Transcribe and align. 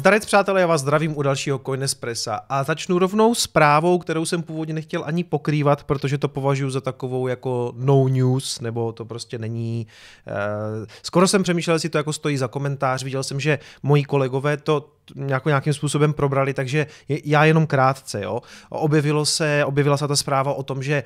Zdarec 0.00 0.26
přátelé, 0.26 0.60
já 0.60 0.66
vás 0.66 0.80
zdravím 0.80 1.16
u 1.16 1.22
dalšího 1.22 1.58
Coinespressa. 1.58 2.40
A 2.48 2.64
začnu 2.64 2.98
rovnou 2.98 3.34
zprávou, 3.34 3.98
kterou 3.98 4.24
jsem 4.24 4.42
původně 4.42 4.74
nechtěl 4.74 5.02
ani 5.06 5.24
pokrývat, 5.24 5.84
protože 5.84 6.18
to 6.18 6.28
považuji 6.28 6.70
za 6.70 6.80
takovou 6.80 7.28
jako 7.28 7.72
no 7.76 8.08
news, 8.08 8.60
nebo 8.60 8.92
to 8.92 9.04
prostě 9.04 9.38
není... 9.38 9.86
Uh, 10.26 10.86
skoro 11.02 11.28
jsem 11.28 11.42
přemýšlel, 11.42 11.74
jestli 11.74 11.88
to 11.88 11.98
jako 11.98 12.12
stojí 12.12 12.36
za 12.36 12.48
komentář, 12.48 13.02
viděl 13.02 13.22
jsem, 13.22 13.40
že 13.40 13.58
moji 13.82 14.04
kolegové 14.04 14.56
to 14.56 14.88
jako 15.26 15.48
nějakým 15.48 15.72
způsobem 15.72 16.12
probrali, 16.12 16.54
takže 16.54 16.86
já 17.08 17.44
jenom 17.44 17.66
krátce, 17.66 18.22
jo. 18.22 18.40
Objevilo 18.68 19.26
se, 19.26 19.64
objevila 19.64 19.96
se 19.96 20.08
ta 20.08 20.16
zpráva 20.16 20.52
o 20.52 20.62
tom, 20.62 20.82
že 20.82 21.04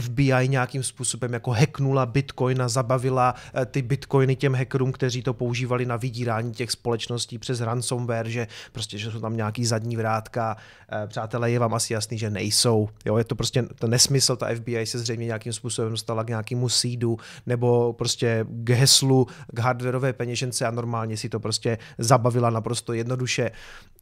FBI 0.00 0.48
nějakým 0.48 0.82
způsobem 0.82 1.32
jako 1.32 1.50
hacknula 1.50 2.06
Bitcoin 2.06 2.62
a 2.62 2.68
zabavila 2.68 3.34
eh, 3.54 3.66
ty 3.66 3.82
Bitcoiny 3.82 4.36
těm 4.36 4.54
hackerům, 4.54 4.92
kteří 4.92 5.22
to 5.22 5.34
používali 5.34 5.86
na 5.86 5.96
vydírání 5.96 6.52
těch 6.52 6.70
společností 6.70 7.38
přes 7.38 7.60
ransomware, 7.60 8.28
že 8.28 8.46
prostě, 8.72 8.98
že 8.98 9.10
jsou 9.10 9.20
tam 9.20 9.36
nějaký 9.36 9.64
zadní 9.64 9.96
vrátka. 9.96 10.56
Eh, 10.92 11.06
přátelé, 11.06 11.50
je 11.50 11.58
vám 11.58 11.74
asi 11.74 11.92
jasný, 11.92 12.18
že 12.18 12.30
nejsou. 12.30 12.88
Jo, 13.04 13.16
je 13.16 13.24
to 13.24 13.34
prostě 13.34 13.62
to 13.62 13.86
nesmysl, 13.86 14.36
ta 14.36 14.54
FBI 14.54 14.86
se 14.86 14.98
zřejmě 14.98 15.26
nějakým 15.26 15.52
způsobem 15.52 15.90
dostala 15.90 16.24
k 16.24 16.28
nějakému 16.28 16.68
seedu 16.68 17.18
nebo 17.46 17.92
prostě 17.92 18.46
k 18.48 18.70
heslu, 18.70 19.26
k 19.54 19.58
hardwareové 19.58 20.12
peněžence 20.12 20.66
a 20.66 20.70
normálně 20.70 21.16
si 21.16 21.28
to 21.28 21.40
prostě 21.40 21.78
zabavila 21.98 22.50
naprosto 22.50 22.92
jednoduše 22.92 23.33
jednoduše. 23.38 23.50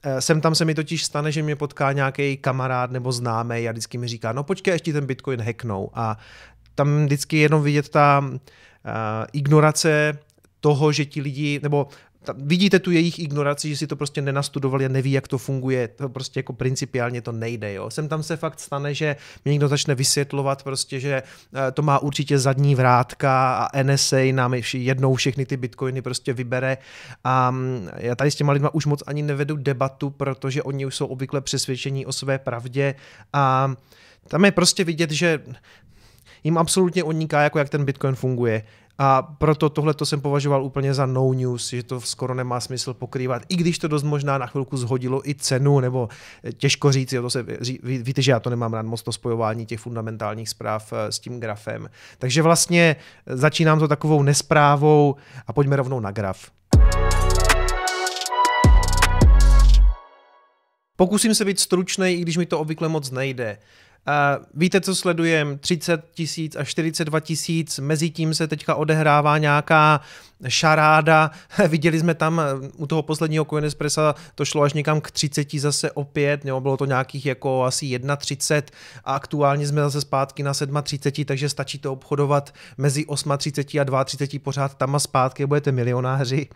Eh, 0.04 0.20
sem 0.20 0.40
tam 0.40 0.54
se 0.54 0.64
mi 0.64 0.74
totiž 0.74 1.04
stane, 1.04 1.32
že 1.32 1.42
mě 1.42 1.56
potká 1.56 1.92
nějaký 1.92 2.36
kamarád 2.36 2.90
nebo 2.90 3.12
známý 3.12 3.68
a 3.68 3.72
vždycky 3.72 3.98
mi 3.98 4.08
říká, 4.08 4.32
no 4.32 4.44
počkej, 4.44 4.72
ještě 4.72 4.92
ten 4.92 5.06
Bitcoin 5.06 5.40
hacknou. 5.40 5.90
A 5.94 6.18
tam 6.74 7.04
vždycky 7.04 7.36
jenom 7.36 7.62
vidět 7.62 7.88
ta 7.88 8.18
uh, 8.24 8.34
ignorace 9.32 10.18
toho, 10.60 10.92
že 10.92 11.04
ti 11.04 11.20
lidi, 11.20 11.60
nebo 11.62 11.86
ta, 12.22 12.34
vidíte 12.36 12.78
tu 12.78 12.90
jejich 12.90 13.18
ignoraci, 13.18 13.68
že 13.68 13.76
si 13.76 13.86
to 13.86 13.96
prostě 13.96 14.22
nenastudovali 14.22 14.86
a 14.86 14.88
neví, 14.88 15.12
jak 15.12 15.28
to 15.28 15.38
funguje. 15.38 15.88
To 15.88 16.08
prostě 16.08 16.38
jako 16.38 16.52
principiálně 16.52 17.22
to 17.22 17.32
nejde. 17.32 17.72
Jo. 17.72 17.90
Sem 17.90 18.08
tam 18.08 18.22
se 18.22 18.36
fakt 18.36 18.60
stane, 18.60 18.94
že 18.94 19.16
mi 19.44 19.50
někdo 19.50 19.68
začne 19.68 19.94
vysvětlovat 19.94 20.62
prostě, 20.62 21.00
že 21.00 21.22
eh, 21.22 21.72
to 21.72 21.82
má 21.82 21.98
určitě 21.98 22.38
zadní 22.38 22.74
vrátka 22.74 23.54
a 23.54 23.82
NSA 23.82 24.32
nám 24.32 24.54
jednou 24.74 25.14
všechny 25.14 25.46
ty 25.46 25.56
bitcoiny 25.56 26.02
prostě 26.02 26.32
vybere. 26.32 26.78
A 27.24 27.50
mm, 27.50 27.88
já 27.96 28.14
tady 28.14 28.30
s 28.30 28.34
těma 28.34 28.52
lidma 28.52 28.74
už 28.74 28.86
moc 28.86 29.02
ani 29.06 29.22
nevedu 29.22 29.56
debatu, 29.56 30.10
protože 30.10 30.62
oni 30.62 30.86
už 30.86 30.96
jsou 30.96 31.06
obvykle 31.06 31.40
přesvědčení 31.40 32.06
o 32.06 32.12
své 32.12 32.38
pravdě 32.38 32.94
a 33.32 33.74
tam 34.28 34.44
je 34.44 34.52
prostě 34.52 34.84
vidět, 34.84 35.10
že 35.10 35.40
jim 36.44 36.58
absolutně 36.58 37.02
uniká, 37.02 37.42
jako 37.42 37.58
jak 37.58 37.68
ten 37.68 37.84
Bitcoin 37.84 38.14
funguje. 38.14 38.62
A 39.04 39.22
proto 39.22 39.68
tohle 39.68 39.94
to 39.94 40.06
jsem 40.06 40.20
považoval 40.20 40.64
úplně 40.64 40.94
za 40.94 41.06
no 41.06 41.32
news, 41.32 41.68
že 41.68 41.82
to 41.82 42.00
skoro 42.00 42.34
nemá 42.34 42.60
smysl 42.60 42.94
pokrývat, 42.94 43.42
i 43.48 43.56
když 43.56 43.78
to 43.78 43.88
dost 43.88 44.02
možná 44.02 44.38
na 44.38 44.46
chvilku 44.46 44.76
zhodilo 44.76 45.28
i 45.28 45.34
cenu, 45.34 45.80
nebo 45.80 46.08
eh, 46.44 46.52
těžko 46.52 46.92
říct, 46.92 47.12
jo, 47.12 47.22
to 47.22 47.30
se, 47.30 47.42
ví, 47.42 47.78
víte, 47.82 48.22
že 48.22 48.30
já 48.30 48.40
to 48.40 48.50
nemám 48.50 48.74
rád 48.74 48.86
moc 48.86 49.02
to 49.02 49.12
spojování 49.12 49.66
těch 49.66 49.80
fundamentálních 49.80 50.48
zpráv 50.48 50.92
eh, 50.92 51.12
s 51.12 51.18
tím 51.18 51.40
grafem. 51.40 51.90
Takže 52.18 52.42
vlastně 52.42 52.96
eh, 53.26 53.36
začínám 53.36 53.78
to 53.78 53.88
takovou 53.88 54.22
nesprávou 54.22 55.14
a 55.46 55.52
pojďme 55.52 55.76
rovnou 55.76 56.00
na 56.00 56.10
graf. 56.10 56.50
Pokusím 60.96 61.34
se 61.34 61.44
být 61.44 61.60
stručný, 61.60 62.12
i 62.12 62.20
když 62.20 62.36
mi 62.36 62.46
to 62.46 62.60
obvykle 62.60 62.88
moc 62.88 63.10
nejde. 63.10 63.58
Víte, 64.54 64.80
co 64.80 64.94
sledujem? 64.94 65.58
30 65.58 66.04
tisíc 66.14 66.56
a 66.56 66.64
42 66.64 67.20
tisíc, 67.20 67.78
mezi 67.78 68.10
tím 68.10 68.34
se 68.34 68.48
teďka 68.48 68.74
odehrává 68.74 69.38
nějaká 69.38 70.00
šaráda. 70.48 71.30
Viděli 71.68 72.00
jsme 72.00 72.14
tam 72.14 72.40
u 72.76 72.86
toho 72.86 73.02
posledního 73.02 73.44
Coinespressa, 73.44 74.14
to 74.34 74.44
šlo 74.44 74.62
až 74.62 74.72
někam 74.72 75.00
k 75.00 75.10
30 75.10 75.52
zase 75.54 75.90
opět, 75.90 76.44
nebo 76.44 76.60
bylo 76.60 76.76
to 76.76 76.84
nějakých 76.84 77.26
jako 77.26 77.64
asi 77.64 78.00
31 78.16 78.78
a 79.04 79.14
aktuálně 79.14 79.66
jsme 79.66 79.80
zase 79.80 80.00
zpátky 80.00 80.42
na 80.42 80.52
37, 80.82 81.24
takže 81.24 81.48
stačí 81.48 81.78
to 81.78 81.92
obchodovat 81.92 82.54
mezi 82.78 83.04
38 83.04 83.32
a 83.32 84.04
32 84.04 84.04
pořád 84.42 84.74
tam 84.74 84.94
a 84.94 84.98
zpátky, 84.98 85.46
budete 85.46 85.72
milionáři. 85.72 86.48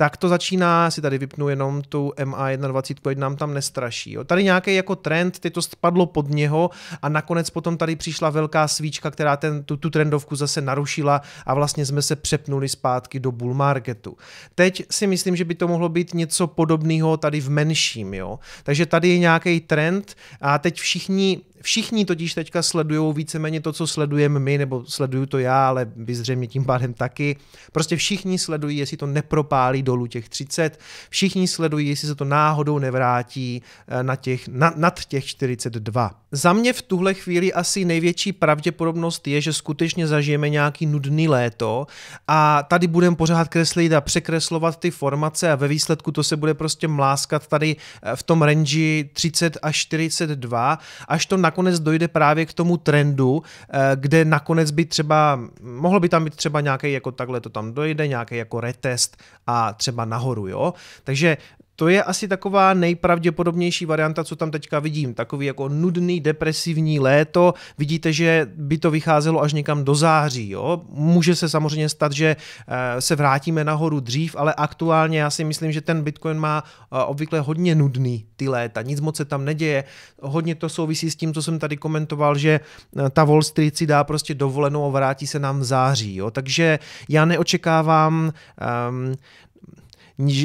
tak 0.00 0.16
to 0.16 0.28
začíná, 0.28 0.90
si 0.90 1.02
tady 1.02 1.18
vypnu 1.18 1.48
jenom 1.48 1.82
tu 1.82 2.12
MA21, 2.16 3.10
ať 3.10 3.18
nám 3.18 3.36
tam 3.36 3.54
nestraší. 3.54 4.12
Jo. 4.12 4.24
Tady 4.24 4.44
nějaký 4.44 4.74
jako 4.74 4.96
trend, 4.96 5.38
teď 5.38 5.52
to 5.52 5.62
spadlo 5.62 6.06
pod 6.06 6.28
něho 6.28 6.70
a 7.02 7.08
nakonec 7.08 7.50
potom 7.50 7.76
tady 7.76 7.96
přišla 7.96 8.30
velká 8.30 8.68
svíčka, 8.68 9.10
která 9.10 9.36
ten, 9.36 9.64
tu, 9.64 9.76
tu 9.76 9.90
trendovku 9.90 10.36
zase 10.36 10.60
narušila 10.60 11.20
a 11.46 11.54
vlastně 11.54 11.86
jsme 11.86 12.02
se 12.02 12.16
přepnuli 12.16 12.68
zpátky 12.68 13.20
do 13.20 13.32
bull 13.32 13.54
marketu. 13.54 14.16
Teď 14.54 14.82
si 14.90 15.06
myslím, 15.06 15.36
že 15.36 15.44
by 15.44 15.54
to 15.54 15.68
mohlo 15.68 15.88
být 15.88 16.14
něco 16.14 16.46
podobného 16.46 17.16
tady 17.16 17.40
v 17.40 17.50
menším. 17.50 18.14
Jo. 18.14 18.38
Takže 18.62 18.86
tady 18.86 19.08
je 19.08 19.18
nějaký 19.18 19.60
trend 19.60 20.14
a 20.40 20.58
teď 20.58 20.80
všichni 20.80 21.40
Všichni 21.62 22.04
totiž 22.04 22.34
teďka 22.34 22.62
sledují 22.62 23.14
víceméně 23.14 23.60
to, 23.60 23.72
co 23.72 23.86
sledujeme 23.86 24.40
my, 24.40 24.58
nebo 24.58 24.84
sleduju 24.86 25.26
to 25.26 25.38
já, 25.38 25.68
ale 25.68 25.92
vy 25.96 26.14
zřejmě 26.14 26.46
tím 26.46 26.64
pádem 26.64 26.94
taky. 26.94 27.36
Prostě 27.72 27.96
všichni 27.96 28.38
sledují, 28.38 28.76
jestli 28.76 28.96
to 28.96 29.06
nepropálí 29.06 29.82
dolů 29.90 30.06
těch 30.06 30.28
30, 30.28 30.78
všichni 31.10 31.48
sledují, 31.48 31.88
jestli 31.88 32.08
se 32.08 32.14
to 32.14 32.24
náhodou 32.24 32.78
nevrátí 32.78 33.62
eh, 33.88 34.02
na 34.02 34.16
těch, 34.16 34.48
na, 34.48 34.72
nad 34.76 35.04
těch 35.04 35.24
42. 35.24 36.10
Za 36.32 36.52
mě 36.52 36.72
v 36.72 36.82
tuhle 36.82 37.14
chvíli 37.14 37.52
asi 37.52 37.84
největší 37.84 38.32
pravděpodobnost 38.32 39.26
je, 39.26 39.40
že 39.40 39.52
skutečně 39.52 40.06
zažijeme 40.06 40.48
nějaký 40.48 40.86
nudný 40.86 41.28
léto 41.28 41.86
a 42.28 42.62
tady 42.62 42.86
budeme 42.86 43.16
pořád 43.16 43.48
kreslit 43.48 43.92
a 43.92 44.00
překreslovat 44.00 44.78
ty 44.78 44.90
formace 44.90 45.52
a 45.52 45.54
ve 45.54 45.68
výsledku 45.68 46.12
to 46.12 46.22
se 46.22 46.36
bude 46.36 46.54
prostě 46.54 46.88
mláskat 46.88 47.46
tady 47.46 47.76
eh, 47.76 48.16
v 48.16 48.22
tom 48.22 48.42
range 48.42 49.04
30 49.12 49.58
až 49.62 49.76
42, 49.76 50.78
až 51.08 51.26
to 51.26 51.36
nakonec 51.36 51.80
dojde 51.80 52.08
právě 52.08 52.46
k 52.46 52.52
tomu 52.52 52.76
trendu, 52.76 53.42
eh, 53.42 53.78
kde 53.94 54.24
nakonec 54.24 54.70
by 54.70 54.84
třeba, 54.84 55.40
mohlo 55.62 56.00
by 56.00 56.08
tam 56.08 56.24
být 56.24 56.36
třeba 56.36 56.60
nějaký 56.60 56.92
jako 56.92 57.12
takhle 57.12 57.40
to 57.40 57.50
tam 57.50 57.72
dojde, 57.72 58.06
nějaký 58.06 58.36
jako 58.36 58.60
retest 58.60 59.16
a 59.46 59.72
třeba 59.80 60.04
nahoru, 60.04 60.48
jo. 60.48 60.74
Takže 61.04 61.36
to 61.80 61.88
je 61.88 62.02
asi 62.02 62.28
taková 62.28 62.74
nejpravděpodobnější 62.74 63.86
varianta, 63.86 64.24
co 64.24 64.36
tam 64.36 64.50
teďka 64.50 64.78
vidím. 64.78 65.14
Takový 65.14 65.46
jako 65.46 65.68
nudný, 65.68 66.20
depresivní 66.20 67.00
léto. 67.00 67.54
Vidíte, 67.78 68.12
že 68.12 68.46
by 68.54 68.78
to 68.78 68.90
vycházelo 68.90 69.42
až 69.42 69.52
někam 69.52 69.84
do 69.84 69.94
září. 69.94 70.50
Jo? 70.50 70.82
Může 70.88 71.36
se 71.36 71.48
samozřejmě 71.48 71.88
stát, 71.88 72.12
že 72.12 72.36
eh, 72.36 73.00
se 73.00 73.16
vrátíme 73.16 73.64
nahoru 73.64 74.00
dřív, 74.00 74.36
ale 74.38 74.54
aktuálně 74.54 75.20
já 75.20 75.30
si 75.30 75.44
myslím, 75.44 75.72
že 75.72 75.80
ten 75.80 76.02
Bitcoin 76.02 76.38
má 76.38 76.64
eh, 76.64 77.04
obvykle 77.04 77.40
hodně 77.40 77.74
nudný 77.74 78.26
ty 78.36 78.48
léta. 78.48 78.82
Nic 78.82 79.00
moc 79.00 79.16
se 79.16 79.24
tam 79.24 79.44
neděje. 79.44 79.84
Hodně 80.22 80.54
to 80.54 80.68
souvisí 80.68 81.10
s 81.10 81.16
tím, 81.16 81.34
co 81.34 81.42
jsem 81.42 81.58
tady 81.58 81.76
komentoval, 81.76 82.38
že 82.38 82.60
eh, 82.60 83.10
ta 83.10 83.24
Wall 83.24 83.42
Street 83.42 83.76
si 83.76 83.86
dá 83.86 84.04
prostě 84.04 84.34
dovolenou 84.34 84.84
a 84.84 84.88
vrátí 84.88 85.26
se 85.26 85.38
nám 85.38 85.60
v 85.60 85.64
září. 85.64 86.16
Jo? 86.16 86.30
Takže 86.30 86.78
já 87.08 87.24
neočekávám 87.24 88.32
um, 88.90 89.16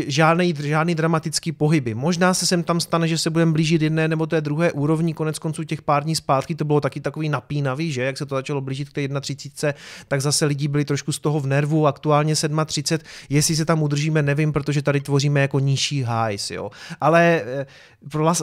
žádný, 0.08 0.54
žádný 0.64 0.96
dramatický 0.96 1.52
pohyby. 1.52 1.94
Možná 1.94 2.34
se 2.34 2.46
sem 2.46 2.64
tam 2.64 2.80
stane, 2.80 3.08
že 3.08 3.18
se 3.18 3.30
budeme 3.30 3.52
blížit 3.52 3.82
jedné 3.82 4.08
nebo 4.08 4.26
té 4.26 4.42
druhé 4.42 4.72
úrovni, 4.72 5.14
konec 5.14 5.40
konců 5.40 5.64
těch 5.64 5.82
pár 5.82 6.04
dní 6.04 6.16
zpátky 6.16 6.56
to 6.56 6.66
bylo 6.66 6.82
taky 6.82 7.02
takový 7.02 7.30
napínavý, 7.30 7.92
že 7.92 8.02
jak 8.02 8.18
se 8.18 8.26
to 8.26 8.36
začalo 8.36 8.62
blížit 8.62 8.90
k 8.90 8.94
té 8.94 9.20
31, 9.22 9.80
tak 10.08 10.22
zase 10.22 10.46
lidi 10.46 10.68
byli 10.68 10.86
trošku 10.86 11.12
z 11.12 11.20
toho 11.20 11.40
v 11.40 11.48
nervu, 11.48 11.88
aktuálně 11.88 12.36
37, 12.66 13.10
jestli 13.30 13.56
se 13.56 13.66
tam 13.66 13.84
udržíme, 13.84 14.22
nevím, 14.22 14.54
protože 14.54 14.82
tady 14.82 15.02
tvoříme 15.02 15.42
jako 15.42 15.60
nižší 15.60 16.06
highs, 16.06 16.52
jo. 16.52 16.70
Ale 17.02 17.42
eh, 17.46 17.66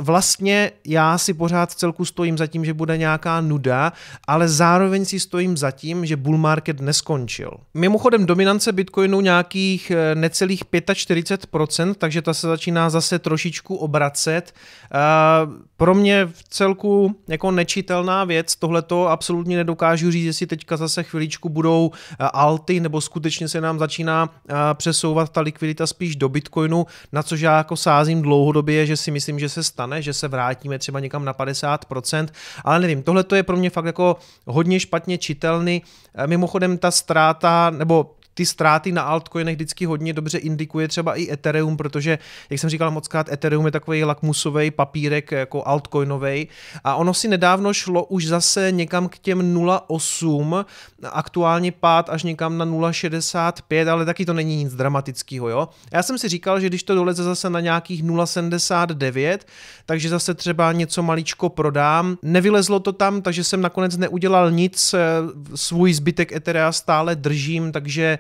vlastně 0.01 0.73
já 0.87 1.19
si 1.19 1.35
pořád 1.35 1.73
celku 1.73 2.05
stojím 2.05 2.39
za 2.39 2.47
tím, 2.47 2.65
že 2.65 2.75
bude 2.75 2.97
nějaká 2.97 3.41
nuda, 3.41 3.93
ale 4.27 4.49
zároveň 4.49 5.05
si 5.05 5.21
stojím 5.21 5.57
za 5.57 5.71
tím, 5.71 6.07
že 6.07 6.17
bull 6.17 6.39
market 6.39 6.81
neskončil. 6.81 7.51
Mimochodem 7.75 8.27
dominance 8.27 8.73
Bitcoinu 8.73 9.21
nějakých 9.21 9.91
eh, 9.91 10.15
necelých 10.15 10.63
45 10.95 11.22
40%, 11.23 11.95
takže 11.95 12.23
ta 12.23 12.35
se 12.35 12.47
začíná 12.47 12.91
zase 12.91 13.19
trošičku 13.19 13.77
obracet. 13.77 14.55
Pro 15.77 15.95
mě 15.95 16.27
v 16.27 16.43
celku 16.49 17.17
jako 17.29 17.51
nečitelná 17.51 18.25
věc, 18.25 18.57
tohle 18.57 18.83
to 18.83 19.09
absolutně 19.09 19.57
nedokážu 19.57 20.11
říct, 20.11 20.25
jestli 20.25 20.47
teďka 20.47 20.77
zase 20.77 21.03
chviličku 21.03 21.49
budou 21.49 21.91
alty, 22.19 22.81
nebo 22.81 23.01
skutečně 23.01 23.49
se 23.49 23.61
nám 23.61 23.79
začíná 23.79 24.31
přesouvat 24.75 25.31
ta 25.31 25.41
likvidita 25.41 25.87
spíš 25.87 26.17
do 26.17 26.29
Bitcoinu, 26.29 26.87
na 27.13 27.23
což 27.23 27.41
já 27.41 27.57
jako 27.57 27.77
sázím 27.77 28.23
dlouhodobě, 28.23 28.87
že 28.87 28.97
si 28.97 29.11
myslím, 29.11 29.39
že 29.39 29.49
se 29.49 29.63
stane, 29.63 30.03
že 30.03 30.13
se 30.13 30.29
vrátíme 30.29 30.79
třeba 30.79 31.01
někam 31.01 31.25
na 31.25 31.35
50%, 31.35 32.29
ale 32.65 32.81
nevím, 32.81 33.03
tohle 33.03 33.25
to 33.25 33.35
je 33.35 33.43
pro 33.43 33.57
mě 33.57 33.71
fakt 33.71 33.85
jako 33.85 34.17
hodně 34.47 34.81
špatně 34.81 35.19
čitelný. 35.19 35.83
Mimochodem 36.27 36.79
ta 36.79 36.91
ztráta, 36.91 37.71
nebo 37.71 38.15
ty 38.35 38.47
ztráty 38.47 38.93
na 38.93 39.03
altcoinech 39.03 39.55
vždycky 39.55 39.85
hodně 39.87 40.13
dobře 40.13 40.39
indikuje 40.39 40.89
třeba 40.89 41.15
i 41.15 41.33
Ethereum, 41.33 41.77
protože, 41.77 42.19
jak 42.51 42.61
jsem 42.61 42.71
říkal 42.71 42.91
moc 42.91 43.09
krát, 43.09 43.33
Ethereum 43.33 43.67
je 43.67 43.73
takový 43.73 44.05
lakmusový 44.05 44.71
papírek 44.71 45.33
jako 45.33 45.63
altcoinový 45.67 46.49
a 46.85 46.95
ono 46.95 47.15
si 47.15 47.29
nedávno 47.29 47.75
šlo 47.75 48.05
už 48.05 48.27
zase 48.27 48.73
někam 48.73 49.09
k 49.09 49.19
těm 49.19 49.55
0,8, 49.55 50.65
aktuálně 51.03 51.73
pád 51.73 52.11
až 52.11 52.23
někam 52.23 52.59
na 52.59 52.67
0,65, 52.67 53.91
ale 53.93 54.05
taky 54.05 54.27
to 54.27 54.33
není 54.33 54.57
nic 54.57 54.75
dramatického, 54.75 55.49
jo. 55.49 55.69
Já 55.93 56.03
jsem 56.03 56.19
si 56.19 56.29
říkal, 56.29 56.61
že 56.61 56.67
když 56.67 56.83
to 56.83 56.95
doleze 56.95 57.23
zase 57.23 57.51
na 57.51 57.61
nějakých 57.61 58.05
0,79, 58.05 59.39
takže 59.87 60.09
zase 60.09 60.35
třeba 60.35 60.73
něco 60.73 61.03
maličko 61.03 61.49
prodám. 61.49 62.17
Nevylezlo 62.23 62.81
to 62.81 62.93
tam, 62.93 63.23
takže 63.23 63.45
jsem 63.45 63.61
nakonec 63.61 63.97
neudělal 63.97 64.51
nic, 64.51 64.95
svůj 65.55 65.93
zbytek 65.95 66.33
Etherea 66.33 66.73
stále 66.73 67.17
držím, 67.17 67.73
takže 67.73 68.19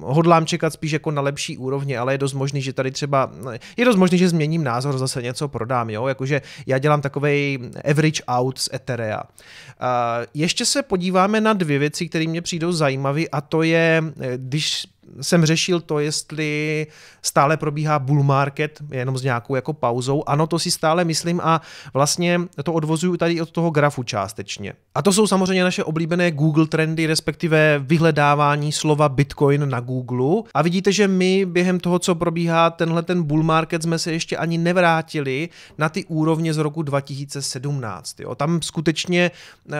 hodlám 0.00 0.46
čekat 0.46 0.72
spíš 0.72 0.92
jako 0.92 1.10
na 1.10 1.22
lepší 1.22 1.58
úrovni, 1.58 1.96
ale 1.96 2.14
je 2.14 2.18
dost 2.18 2.34
možný, 2.34 2.62
že 2.62 2.72
tady 2.72 2.90
třeba, 2.90 3.30
je 3.76 3.84
dost 3.84 3.96
možný, 3.96 4.18
že 4.18 4.28
změním 4.28 4.64
názor, 4.64 4.98
zase 4.98 5.22
něco 5.22 5.48
prodám, 5.48 5.90
jo, 5.90 6.06
jakože 6.06 6.42
já 6.66 6.78
dělám 6.78 7.00
takový 7.00 7.58
average 7.90 8.22
out 8.28 8.58
z 8.58 8.68
Etherea. 8.74 9.22
Eh, 9.22 10.26
ještě 10.34 10.66
se 10.66 10.82
podíváme 10.82 11.40
na 11.40 11.52
dvě 11.52 11.78
věci, 11.78 12.08
které 12.08 12.26
mě 12.26 12.42
přijdou 12.42 12.72
zajímavé 12.72 13.22
a 13.32 13.40
to 13.40 13.62
je, 13.62 14.04
eh, 14.20 14.32
když 14.36 14.86
jsem 15.20 15.46
řešil 15.46 15.80
to, 15.80 15.98
jestli 15.98 16.86
stále 17.22 17.56
probíhá 17.56 17.98
bull 17.98 18.22
market, 18.22 18.82
jenom 18.90 19.18
s 19.18 19.22
nějakou 19.22 19.54
jako 19.54 19.72
pauzou. 19.72 20.28
Ano, 20.28 20.46
to 20.46 20.58
si 20.58 20.70
stále 20.70 21.04
myslím 21.04 21.40
a 21.40 21.60
vlastně 21.94 22.40
to 22.64 22.72
odvozuju 22.72 23.16
tady 23.16 23.40
od 23.40 23.50
toho 23.50 23.70
grafu 23.70 24.02
částečně. 24.02 24.72
A 24.94 25.02
to 25.02 25.12
jsou 25.12 25.26
samozřejmě 25.26 25.64
naše 25.64 25.84
oblíbené 25.84 26.30
Google 26.30 26.66
trendy, 26.66 27.06
respektive 27.06 27.78
vyhledávání 27.78 28.72
slova 28.72 29.08
Bitcoin 29.08 29.68
na 29.68 29.80
Google. 29.80 30.42
A 30.54 30.62
vidíte, 30.62 30.92
že 30.92 31.08
my 31.08 31.44
během 31.44 31.80
toho, 31.80 31.98
co 31.98 32.14
probíhá 32.14 32.70
tenhle 32.70 33.02
ten 33.02 33.22
bull 33.22 33.42
market, 33.42 33.82
jsme 33.82 33.98
se 33.98 34.12
ještě 34.12 34.36
ani 34.36 34.58
nevrátili 34.58 35.48
na 35.78 35.88
ty 35.88 36.04
úrovně 36.04 36.54
z 36.54 36.58
roku 36.58 36.82
2017. 36.82 38.20
Jo. 38.20 38.34
Tam 38.34 38.62
skutečně 38.62 39.30
eh, 39.72 39.76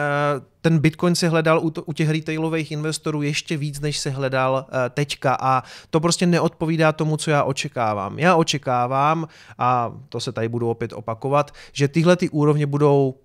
ten 0.63 0.79
Bitcoin 0.79 1.15
se 1.15 1.29
hledal 1.29 1.59
u, 1.59 1.69
to, 1.69 1.83
u 1.83 1.93
těch 1.93 2.09
retailových 2.09 2.71
investorů 2.71 3.21
ještě 3.21 3.57
víc, 3.57 3.79
než 3.79 3.99
se 3.99 4.09
hledal 4.09 4.65
uh, 4.67 4.75
teďka 4.89 5.37
a 5.41 5.63
to 5.89 5.99
prostě 5.99 6.25
neodpovídá 6.25 6.91
tomu, 6.91 7.17
co 7.17 7.31
já 7.31 7.43
očekávám. 7.43 8.19
Já 8.19 8.35
očekávám, 8.35 9.27
a 9.57 9.93
to 10.09 10.19
se 10.19 10.31
tady 10.31 10.49
budu 10.49 10.69
opět 10.69 10.93
opakovat, 10.93 11.51
že 11.73 11.87
tyhle 11.87 12.15
ty 12.15 12.29
úrovně 12.29 12.65
budou 12.65 13.15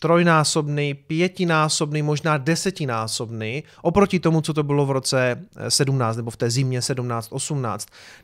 trojnásobný, 0.00 0.94
pětinásobný, 0.94 2.02
možná 2.02 2.38
desetinásobný 2.38 3.64
oproti 3.82 4.20
tomu, 4.20 4.40
co 4.40 4.54
to 4.54 4.62
bylo 4.62 4.86
v 4.86 4.90
roce 4.90 5.46
17 5.68 6.16
nebo 6.16 6.30
v 6.30 6.36
té 6.36 6.50
zimě 6.50 6.80
17-18. 6.80 7.78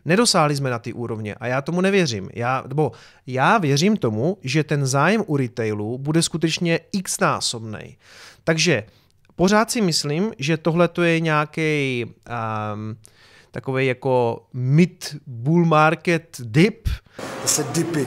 Nedosáhli 0.05 0.57
jsme 0.57 0.71
na 0.71 0.79
ty 0.79 0.93
úrovně 0.93 1.35
a 1.35 1.47
já 1.47 1.63
tomu 1.63 1.81
nevěřím. 1.81 2.29
Já, 2.35 2.65
nebo 2.69 2.93
já 3.27 3.59
věřím 3.59 3.97
tomu, 3.97 4.39
že 4.43 4.65
ten 4.65 4.87
zájem 4.87 5.25
u 5.27 5.37
retailu 5.37 5.99
bude 5.99 6.23
skutečně 6.23 6.81
x 6.93 7.21
násobný. 7.21 7.97
Takže 8.45 8.85
pořád 9.37 9.71
si 9.71 9.81
myslím, 9.81 10.33
že 10.39 10.57
tohle 10.57 10.89
to 10.89 11.03
je 11.03 11.21
nějaký 11.21 12.05
um, 12.05 12.97
takový 13.51 13.87
jako 13.87 14.47
mid 14.53 15.17
bull 15.27 15.65
market 15.65 16.37
dip. 16.41 16.89
Zase 17.43 17.67
dipy. 17.73 18.07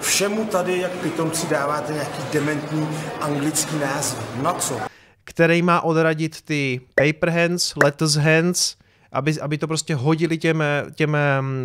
Všemu 0.00 0.44
tady, 0.44 0.78
jak 0.78 0.90
pitomci, 0.92 1.46
dáváte 1.46 1.92
nějaký 1.92 2.22
dementní 2.32 2.88
anglický 3.20 3.78
název. 3.78 4.18
Na 4.42 4.52
co? 4.52 4.80
Který 5.24 5.62
má 5.62 5.80
odradit 5.80 6.42
ty 6.42 6.80
paper 6.94 7.30
hands, 7.30 7.74
lettuce 7.84 8.20
hands, 8.20 8.76
aby, 9.12 9.40
aby 9.40 9.58
to 9.58 9.66
prostě 9.66 9.94
hodili 9.94 10.38
těm, 10.38 10.62
těm 10.94 11.16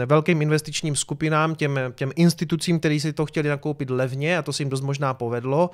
velkým 0.06 0.42
investičním 0.42 0.96
skupinám, 0.96 1.56
těm, 1.56 1.80
těm 1.96 2.12
institucím, 2.16 2.80
kteří 2.80 3.00
si 3.00 3.14
to 3.14 3.26
chtěli 3.26 3.50
nakoupit 3.50 3.90
levně 3.90 4.38
a 4.38 4.42
to 4.42 4.54
se 4.54 4.64
jim 4.64 4.70
dost 4.70 4.82
možná 4.82 5.14
povedlo. 5.14 5.70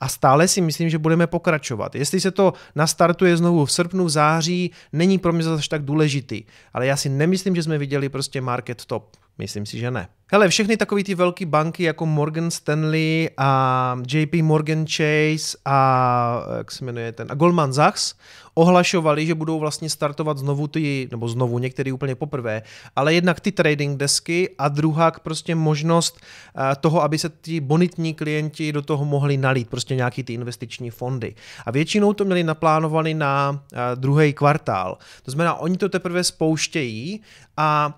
A 0.00 0.08
stále 0.08 0.48
si 0.48 0.60
myslím, 0.60 0.90
že 0.90 0.98
budeme 0.98 1.26
pokračovat. 1.26 1.94
Jestli 1.94 2.20
se 2.20 2.30
to 2.30 2.52
nastartuje 2.74 3.36
znovu 3.36 3.64
v 3.64 3.72
srpnu, 3.72 4.04
v 4.04 4.10
září, 4.10 4.70
není 4.92 5.18
pro 5.18 5.32
mě 5.32 5.44
zase 5.44 5.68
tak 5.68 5.84
důležitý. 5.84 6.42
Ale 6.72 6.86
já 6.86 6.96
si 6.96 7.08
nemyslím, 7.08 7.56
že 7.56 7.62
jsme 7.62 7.78
viděli 7.78 8.08
prostě 8.08 8.40
market 8.40 8.84
top. 8.84 9.16
Myslím 9.38 9.66
si, 9.66 9.78
že 9.78 9.90
ne. 9.90 10.08
Hele, 10.32 10.48
všechny 10.48 10.76
takové 10.76 11.04
ty 11.04 11.14
velké 11.14 11.46
banky 11.46 11.82
jako 11.82 12.06
Morgan 12.06 12.50
Stanley 12.50 13.30
a 13.36 14.00
JP 14.12 14.34
Morgan 14.34 14.86
Chase 14.86 15.58
a 15.64 16.42
jak 16.58 16.70
se 16.70 16.84
jmenuje 16.84 17.12
ten, 17.12 17.26
a 17.30 17.34
Goldman 17.34 17.72
Sachs 17.72 18.14
ohlašovali, 18.58 19.26
že 19.26 19.34
budou 19.34 19.58
vlastně 19.58 19.90
startovat 19.90 20.38
znovu 20.38 20.66
ty, 20.66 21.08
nebo 21.10 21.28
znovu 21.28 21.58
některý 21.58 21.92
úplně 21.92 22.14
poprvé, 22.14 22.62
ale 22.96 23.14
jednak 23.14 23.40
ty 23.40 23.52
trading 23.52 23.96
desky 23.96 24.50
a 24.58 24.68
druhá 24.68 25.10
prostě 25.10 25.54
možnost 25.54 26.18
eh, 26.18 26.76
toho, 26.80 27.02
aby 27.02 27.18
se 27.18 27.30
ti 27.40 27.60
bonitní 27.60 28.14
klienti 28.14 28.72
do 28.72 28.82
toho 28.82 29.04
mohli 29.04 29.36
nalít, 29.36 29.70
prostě 29.70 29.94
nějaký 29.94 30.22
ty 30.22 30.32
investiční 30.32 30.90
fondy. 30.90 31.34
A 31.66 31.70
většinou 31.70 32.12
to 32.12 32.24
měli 32.24 32.42
naplánovaný 32.42 33.14
na 33.14 33.62
eh, 33.72 33.78
druhý 33.94 34.32
kvartál. 34.32 34.98
To 35.22 35.30
znamená, 35.30 35.54
oni 35.54 35.76
to 35.76 35.88
teprve 35.88 36.24
spouštějí 36.24 37.20
a 37.56 37.94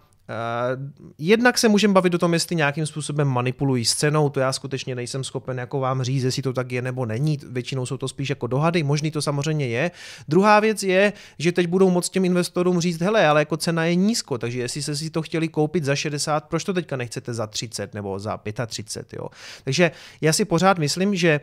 jednak 1.18 1.58
se 1.58 1.68
můžeme 1.68 1.94
bavit 1.94 2.14
o 2.14 2.18
tom, 2.18 2.32
jestli 2.34 2.56
nějakým 2.56 2.86
způsobem 2.86 3.28
manipulují 3.28 3.84
s 3.84 3.94
cenou, 3.94 4.28
to 4.28 4.40
já 4.40 4.52
skutečně 4.52 4.94
nejsem 4.94 5.24
schopen 5.24 5.58
jako 5.58 5.80
vám 5.80 6.02
říct, 6.02 6.24
jestli 6.24 6.42
to 6.42 6.52
tak 6.52 6.72
je 6.72 6.82
nebo 6.82 7.06
není, 7.06 7.38
většinou 7.50 7.86
jsou 7.86 7.96
to 7.96 8.08
spíš 8.08 8.30
jako 8.30 8.46
dohady, 8.46 8.82
možný 8.82 9.10
to 9.10 9.22
samozřejmě 9.22 9.66
je. 9.66 9.90
Druhá 10.28 10.60
věc 10.60 10.82
je, 10.82 11.12
že 11.38 11.52
teď 11.52 11.66
budou 11.66 11.90
moc 11.90 12.08
těm 12.08 12.24
investorům 12.24 12.80
říct, 12.80 13.00
hele, 13.00 13.26
ale 13.26 13.40
jako 13.40 13.56
cena 13.56 13.84
je 13.84 13.94
nízko, 13.94 14.38
takže 14.38 14.60
jestli 14.60 14.82
se 14.82 14.96
si 14.96 15.10
to 15.10 15.22
chtěli 15.22 15.48
koupit 15.48 15.84
za 15.84 15.96
60, 15.96 16.44
proč 16.44 16.64
to 16.64 16.72
teďka 16.72 16.96
nechcete 16.96 17.34
za 17.34 17.46
30 17.46 17.94
nebo 17.94 18.18
za 18.18 18.40
35, 18.66 19.18
jo. 19.18 19.28
Takže 19.64 19.90
já 20.20 20.32
si 20.32 20.44
pořád 20.44 20.78
myslím, 20.78 21.14
že 21.14 21.40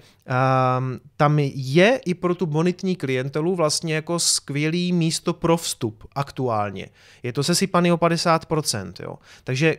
um, 0.78 1.00
tam 1.18 1.40
je 1.54 2.00
i 2.06 2.14
pro 2.14 2.36
tu 2.36 2.46
bonitní 2.46 2.96
klientelu 2.96 3.56
vlastně 3.56 3.96
jako 3.96 4.20
skvělý 4.20 4.94
místo 4.94 5.34
pro 5.34 5.58
vstup 5.58 6.04
aktuálně. 6.16 6.88
Je 7.24 7.34
to 7.34 7.44
sesypaný 7.44 7.92
o 7.92 7.98
50%, 7.98 8.77
jo. 9.00 9.16
Takže 9.44 9.78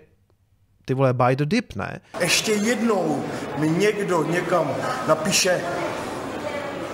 ty 0.85 0.95
vole, 0.95 1.15
buy 1.15 1.37
the 1.37 1.45
dip, 1.45 1.75
ne? 1.75 2.01
Ještě 2.21 2.53
jednou 2.53 3.25
mi 3.59 3.69
někdo 3.69 4.25
někam 4.25 4.77
napíše 5.09 5.61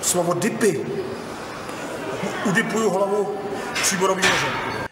slovo 0.02 0.34
dipy. 0.34 0.80
Udipuju 2.48 2.90
hlavu 2.90 3.34
příborovým 3.82 4.24
nožem. 4.24 4.48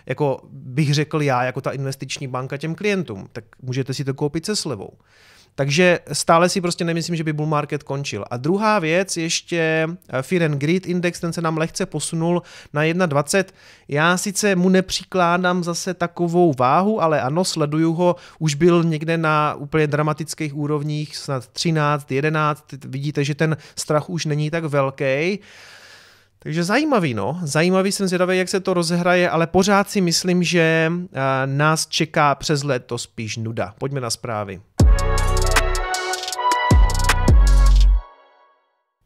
Jako 0.06 0.40
bych 0.52 0.94
řekl 0.94 1.22
já, 1.22 1.44
jako 1.44 1.60
ta 1.60 1.70
investiční 1.70 2.28
banka 2.28 2.56
těm 2.56 2.74
klientům, 2.74 3.28
tak 3.32 3.44
můžete 3.62 3.94
si 3.94 4.04
to 4.04 4.14
koupit 4.14 4.46
se 4.46 4.56
slevou. 4.56 4.90
Takže 5.54 5.98
stále 6.12 6.48
si 6.48 6.60
prostě 6.60 6.84
nemyslím, 6.84 7.16
že 7.16 7.24
by 7.24 7.32
bull 7.32 7.48
market 7.48 7.82
končil. 7.82 8.24
A 8.30 8.36
druhá 8.36 8.78
věc, 8.78 9.16
ještě 9.16 9.88
eh, 10.08 10.22
Fear 10.22 10.42
and 10.42 10.58
Greed 10.58 10.86
Index, 10.86 11.20
ten 11.20 11.32
se 11.32 11.40
nám 11.40 11.58
lehce 11.58 11.86
posunul 11.86 12.42
na 12.72 12.82
1,20. 12.82 13.44
Já 13.88 14.16
sice 14.16 14.56
mu 14.56 14.68
nepřikládám 14.68 15.64
zase 15.64 15.94
takovou 15.94 16.54
váhu, 16.58 17.02
ale 17.02 17.20
ano, 17.22 17.44
sleduju 17.44 17.92
ho, 17.92 18.16
už 18.38 18.54
byl 18.54 18.84
někde 18.84 19.18
na 19.18 19.54
úplně 19.54 19.86
dramatických 19.86 20.56
úrovních, 20.56 21.16
snad 21.16 21.46
13, 21.46 22.12
11, 22.12 22.64
vidíte, 22.84 23.24
že 23.24 23.34
ten 23.34 23.56
strach 23.76 24.10
už 24.10 24.24
není 24.24 24.50
tak 24.50 24.64
velký. 24.64 25.38
Takže 26.42 26.64
zajímavý, 26.64 27.14
no. 27.14 27.40
Zajímavý 27.42 27.92
jsem 27.92 28.08
zvědavý, 28.08 28.38
jak 28.38 28.48
se 28.48 28.60
to 28.60 28.74
rozehraje, 28.74 29.30
ale 29.30 29.46
pořád 29.46 29.90
si 29.90 30.00
myslím, 30.00 30.42
že 30.42 30.92
eh, 30.92 31.20
nás 31.46 31.86
čeká 31.86 32.34
přes 32.34 32.62
léto 32.62 32.98
spíš 32.98 33.36
nuda. 33.36 33.74
Pojďme 33.78 34.00
na 34.00 34.10
zprávy. 34.10 34.60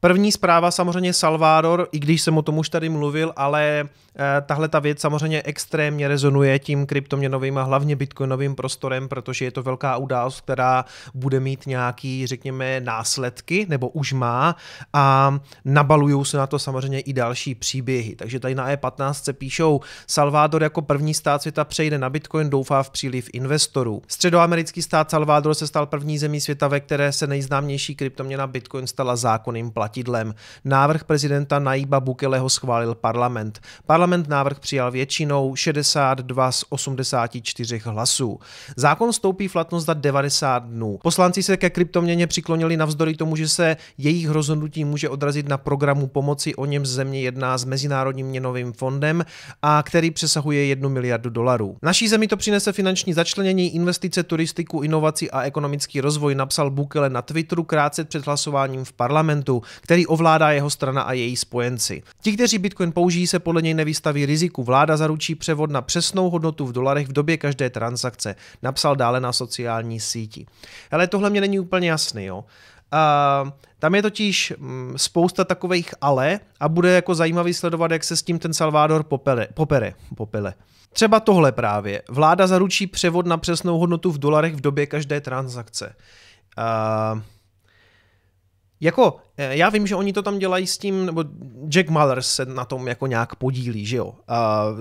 První 0.07 0.33
zpráva 0.33 0.71
samozřejmě 0.71 1.13
Salvador, 1.13 1.89
i 1.93 1.99
když 1.99 2.23
jsem 2.23 2.39
o 2.39 2.43
tom 2.43 2.59
už 2.59 2.69
tady 2.69 2.89
mluvil, 2.89 3.33
ale 3.37 3.89
eh, 4.19 4.43
tahle 4.47 4.69
ta 4.69 4.79
věc 4.79 5.01
samozřejmě 5.01 5.43
extrémně 5.43 6.09
rezonuje 6.09 6.59
tím 6.59 6.87
kryptoměnovým 6.87 7.59
a 7.59 7.63
hlavně 7.63 7.97
bitcoinovým 7.97 8.55
prostorem, 8.55 9.09
protože 9.09 9.45
je 9.45 9.51
to 9.51 9.63
velká 9.63 9.97
událost, 9.97 10.41
která 10.41 10.85
bude 11.15 11.41
mít 11.41 11.67
nějaký, 11.67 12.27
řekněme, 12.27 12.81
následky, 12.81 13.67
nebo 13.69 13.89
už 13.89 14.13
má 14.13 14.57
a 14.93 15.39
nabalují 15.65 16.25
se 16.25 16.37
na 16.37 16.47
to 16.47 16.59
samozřejmě 16.59 17.01
i 17.01 17.13
další 17.13 17.55
příběhy. 17.55 18.17
Takže 18.17 18.41
tady 18.41 18.55
na 18.55 18.77
E15 18.77 19.13
se 19.13 19.33
píšou, 19.33 19.81
Salvador 20.07 20.63
jako 20.63 20.83
první 20.83 21.15
stát 21.15 21.43
světa 21.43 21.65
přejde 21.65 21.99
na 21.99 22.11
bitcoin, 22.11 22.51
doufá 22.51 22.83
v 22.83 22.91
příliv 22.91 23.29
investorů. 23.33 24.03
Středoamerický 24.09 24.83
stát 24.83 25.11
Salvador 25.11 25.55
se 25.55 25.67
stal 25.67 25.87
první 25.87 26.19
zemí 26.19 26.41
světa, 26.41 26.69
ve 26.69 26.81
které 26.81 27.13
se 27.13 27.27
nejznámější 27.27 27.95
kryptoměna 27.95 28.47
bitcoin 28.47 28.87
stala 28.87 29.17
zákonným 29.17 29.71
platidlem. 29.97 30.35
Návrh 30.65 31.05
prezidenta 31.05 31.59
Naíba 31.59 32.01
Bukeleho 32.01 32.49
schválil 32.49 32.95
parlament. 32.95 33.61
Parlament 33.87 34.29
návrh 34.29 34.61
přijal 34.61 34.91
většinou 34.91 35.57
62 35.57 36.53
z 36.53 36.65
84 36.69 37.79
hlasů. 37.85 38.39
Zákon 38.77 39.13
stoupí 39.13 39.49
v 39.49 39.53
platnost 39.53 39.85
za 39.85 39.95
90 39.95 40.65
dnů. 40.65 40.99
Poslanci 41.03 41.43
se 41.43 41.57
ke 41.57 41.71
kryptoměně 41.71 42.27
přiklonili 42.27 42.77
navzdory 42.77 43.15
tomu, 43.15 43.37
že 43.37 43.49
se 43.49 43.77
jejich 43.99 44.29
rozhodnutí 44.29 44.85
může 44.85 45.09
odrazit 45.09 45.49
na 45.49 45.59
programu 45.59 46.07
pomoci, 46.07 46.55
o 46.55 46.67
něm 46.67 46.87
země 46.87 47.21
jedná 47.21 47.59
s 47.59 47.65
Mezinárodním 47.65 48.27
měnovým 48.27 48.73
fondem 48.73 49.25
a 49.63 49.83
který 49.83 50.11
přesahuje 50.11 50.67
1 50.67 50.89
miliardu 50.89 51.31
dolarů. 51.31 51.77
Naší 51.83 52.09
zemi 52.09 52.29
to 52.29 52.37
přinese 52.37 52.73
finanční 52.73 53.13
začlenění, 53.13 53.75
investice, 53.75 54.23
turistiku, 54.23 54.83
inovaci 54.83 55.31
a 55.31 55.43
ekonomický 55.43 56.01
rozvoj, 56.01 56.35
napsal 56.35 56.71
Bukele 56.71 57.11
na 57.11 57.23
Twitteru 57.23 57.65
krátce 57.65 58.05
před 58.05 58.27
hlasováním 58.27 58.85
v 58.85 58.93
parlamentu, 58.93 59.63
který 59.81 60.07
ovládá 60.07 60.51
jeho 60.51 60.71
strana 60.71 61.03
a 61.03 61.13
její 61.13 61.37
spojenci. 61.37 62.03
Ti, 62.23 62.33
kteří 62.33 62.59
Bitcoin 62.59 62.93
použijí, 62.93 63.27
se 63.27 63.39
podle 63.39 63.63
něj 63.63 63.75
nevystaví 63.75 64.27
riziku. 64.27 64.63
Vláda 64.63 64.97
zaručí 64.97 65.35
převod 65.35 65.71
na 65.71 65.83
přesnou 65.83 66.31
hodnotu 66.31 66.67
v 66.67 66.73
dolarech 66.73 67.09
v 67.09 67.13
době 67.13 67.37
každé 67.37 67.71
transakce, 67.71 68.35
napsal 68.63 68.97
dále 68.97 69.21
na 69.21 69.33
sociální 69.33 70.01
síti. 70.01 70.47
Ale 70.91 71.07
tohle 71.07 71.31
mě 71.31 71.41
není 71.41 71.61
úplně 71.61 71.91
jasný, 71.91 72.25
jo. 72.25 72.45
Uh, 72.93 73.51
tam 73.79 73.95
je 73.95 74.03
totiž 74.03 74.53
mm, 74.59 74.95
spousta 74.97 75.45
takových 75.45 75.95
ale 76.01 76.41
a 76.61 76.69
bude 76.69 76.93
jako 76.93 77.15
zajímavý 77.15 77.55
sledovat, 77.55 77.91
jak 77.91 78.05
se 78.05 78.17
s 78.17 78.23
tím 78.23 78.39
ten 78.39 78.55
Salvador 78.55 79.03
popele, 79.03 79.49
popere. 79.55 79.95
popele. 80.17 80.55
Třeba 80.93 81.21
tohle 81.21 81.53
právě. 81.53 82.03
Vláda 82.09 82.47
zaručí 82.47 82.87
převod 82.87 83.27
na 83.27 83.37
přesnou 83.37 83.79
hodnotu 83.79 84.13
v 84.13 84.19
dolarech 84.19 84.55
v 84.55 84.61
době 84.61 84.87
každé 84.87 85.21
transakce. 85.21 85.95
Uh, 86.59 87.21
jako, 88.81 89.17
eh, 89.37 89.57
já 89.57 89.69
vím, 89.69 89.87
že 89.87 89.97
oni 89.97 90.13
to 90.13 90.23
tam 90.23 90.39
dělají 90.39 90.67
s 90.67 90.79
tím, 90.79 91.07
nebo 91.07 91.25
Jack 91.69 91.91
Mullers 91.91 92.35
se 92.35 92.47
na 92.47 92.65
tom 92.65 92.89
jako 92.89 93.07
nějak 93.07 93.35
podílí, 93.35 93.87
že 93.87 93.97
jo. 93.97 94.15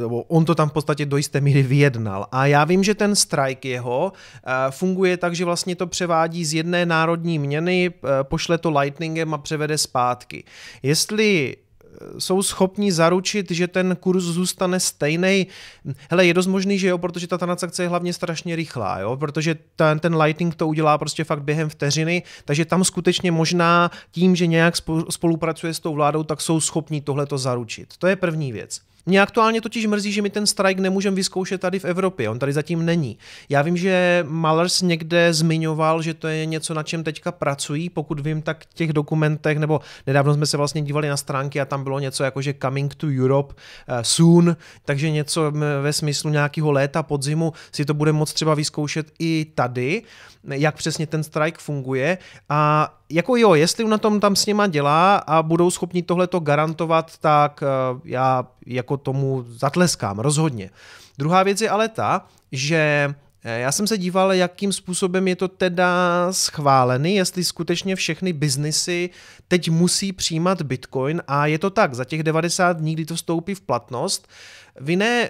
Uh, 0.05 0.21
on 0.27 0.45
to 0.45 0.55
tam 0.55 0.69
v 0.69 0.73
podstatě 0.73 1.05
do 1.05 1.17
jisté 1.17 1.41
míry 1.41 1.63
vyjednal. 1.63 2.27
A 2.31 2.45
já 2.45 2.63
vím, 2.63 2.83
že 2.83 2.95
ten 2.95 3.15
strike 3.15 3.69
jeho 3.69 4.13
uh, 4.13 4.71
funguje 4.71 5.17
tak, 5.17 5.35
že 5.35 5.45
vlastně 5.45 5.75
to 5.75 5.87
převádí 5.87 6.45
z 6.45 6.53
jedné 6.53 6.85
národní 6.85 7.39
měny, 7.39 7.89
uh, 7.89 8.09
pošle 8.23 8.57
to 8.57 8.71
lightningem 8.71 9.33
a 9.33 9.37
převede 9.37 9.77
zpátky. 9.77 10.43
Jestli 10.83 11.55
jsou 12.17 12.43
schopni 12.43 12.91
zaručit, 12.91 13.51
že 13.51 13.67
ten 13.67 13.95
kurz 13.99 14.23
zůstane 14.23 14.79
stejný. 14.79 15.47
Hele, 16.09 16.25
je 16.25 16.33
dost 16.33 16.47
možný, 16.47 16.79
že 16.79 16.87
jo, 16.87 16.97
protože 16.97 17.27
ta 17.27 17.37
transakce 17.37 17.83
je 17.83 17.89
hlavně 17.89 18.13
strašně 18.13 18.55
rychlá, 18.55 18.99
jo, 18.99 19.17
protože 19.17 19.55
ten, 19.75 19.99
ten 19.99 20.15
Lightning 20.15 20.55
to 20.55 20.67
udělá 20.67 20.97
prostě 20.97 21.23
fakt 21.23 21.43
během 21.43 21.69
vteřiny, 21.69 22.23
takže 22.45 22.65
tam 22.65 22.83
skutečně 22.83 23.31
možná 23.31 23.91
tím, 24.11 24.35
že 24.35 24.47
nějak 24.47 24.73
spolupracuje 25.09 25.73
s 25.73 25.79
tou 25.79 25.93
vládou, 25.93 26.23
tak 26.23 26.41
jsou 26.41 26.59
schopni 26.59 27.01
tohle 27.01 27.25
to 27.25 27.37
zaručit. 27.37 27.93
To 27.99 28.07
je 28.07 28.15
první 28.15 28.51
věc. 28.51 28.81
Mě 29.05 29.21
aktuálně 29.21 29.61
totiž 29.61 29.85
mrzí, 29.85 30.11
že 30.11 30.21
mi 30.21 30.29
ten 30.29 30.47
strike 30.47 30.81
nemůžeme 30.81 31.15
vyzkoušet 31.15 31.61
tady 31.61 31.79
v 31.79 31.85
Evropě, 31.85 32.29
on 32.29 32.39
tady 32.39 32.53
zatím 32.53 32.85
není. 32.85 33.17
Já 33.49 33.61
vím, 33.61 33.77
že 33.77 34.25
Malers 34.27 34.81
někde 34.81 35.33
zmiňoval, 35.33 36.01
že 36.01 36.13
to 36.13 36.27
je 36.27 36.45
něco, 36.45 36.73
na 36.73 36.83
čem 36.83 37.03
teďka 37.03 37.31
pracují, 37.31 37.89
pokud 37.89 38.19
vím, 38.19 38.41
tak 38.41 38.63
v 38.63 38.73
těch 38.73 38.93
dokumentech, 38.93 39.59
nebo 39.59 39.79
nedávno 40.07 40.33
jsme 40.33 40.45
se 40.45 40.57
vlastně 40.57 40.81
dívali 40.81 41.09
na 41.09 41.17
stránky 41.17 41.61
a 41.61 41.65
tam 41.65 41.83
bylo 41.83 41.99
něco 41.99 42.23
jako, 42.23 42.41
že 42.41 42.53
coming 42.61 42.95
to 42.95 43.07
Europe 43.07 43.53
uh, 43.53 43.99
soon, 44.01 44.57
takže 44.85 45.11
něco 45.11 45.51
ve 45.81 45.93
smyslu 45.93 46.29
nějakého 46.29 46.71
léta, 46.71 47.03
podzimu 47.03 47.53
si 47.71 47.85
to 47.85 47.93
bude 47.93 48.11
moct 48.11 48.33
třeba 48.33 48.53
vyzkoušet 48.53 49.11
i 49.19 49.45
tady, 49.55 50.03
jak 50.43 50.75
přesně 50.75 51.07
ten 51.07 51.23
strike 51.23 51.57
funguje 51.61 52.17
a 52.49 52.93
jako 53.09 53.35
jo, 53.35 53.53
jestli 53.53 53.85
na 53.85 53.97
tom 53.97 54.19
tam 54.19 54.35
s 54.35 54.45
něma 54.45 54.67
dělá 54.67 55.15
a 55.15 55.43
budou 55.43 55.71
schopni 55.71 56.03
tohleto 56.03 56.39
garantovat, 56.39 57.17
tak 57.17 57.63
uh, 57.93 57.99
já 58.05 58.47
jako 58.65 58.97
tomu 58.97 59.45
zatleskám, 59.47 60.19
rozhodně. 60.19 60.69
Druhá 61.17 61.43
věc 61.43 61.61
je 61.61 61.69
ale 61.69 61.89
ta, 61.89 62.27
že 62.51 63.13
eh, 63.43 63.59
já 63.59 63.71
jsem 63.71 63.87
se 63.87 63.97
díval, 63.97 64.33
jakým 64.33 64.73
způsobem 64.73 65.27
je 65.27 65.35
to 65.35 65.47
teda 65.47 66.27
schválený, 66.31 67.15
jestli 67.15 67.43
skutečně 67.43 67.95
všechny 67.95 68.33
biznesy 68.33 69.09
teď 69.47 69.69
musí 69.69 70.13
přijímat 70.13 70.61
Bitcoin 70.61 71.21
a 71.27 71.45
je 71.45 71.59
to 71.59 71.69
tak, 71.69 71.93
za 71.93 72.05
těch 72.05 72.23
90 72.23 72.77
dní, 72.77 72.93
kdy 72.93 73.05
to 73.05 73.15
vstoupí 73.15 73.55
v 73.55 73.61
platnost, 73.61 74.27
vy 74.79 74.95
ne 74.95 75.29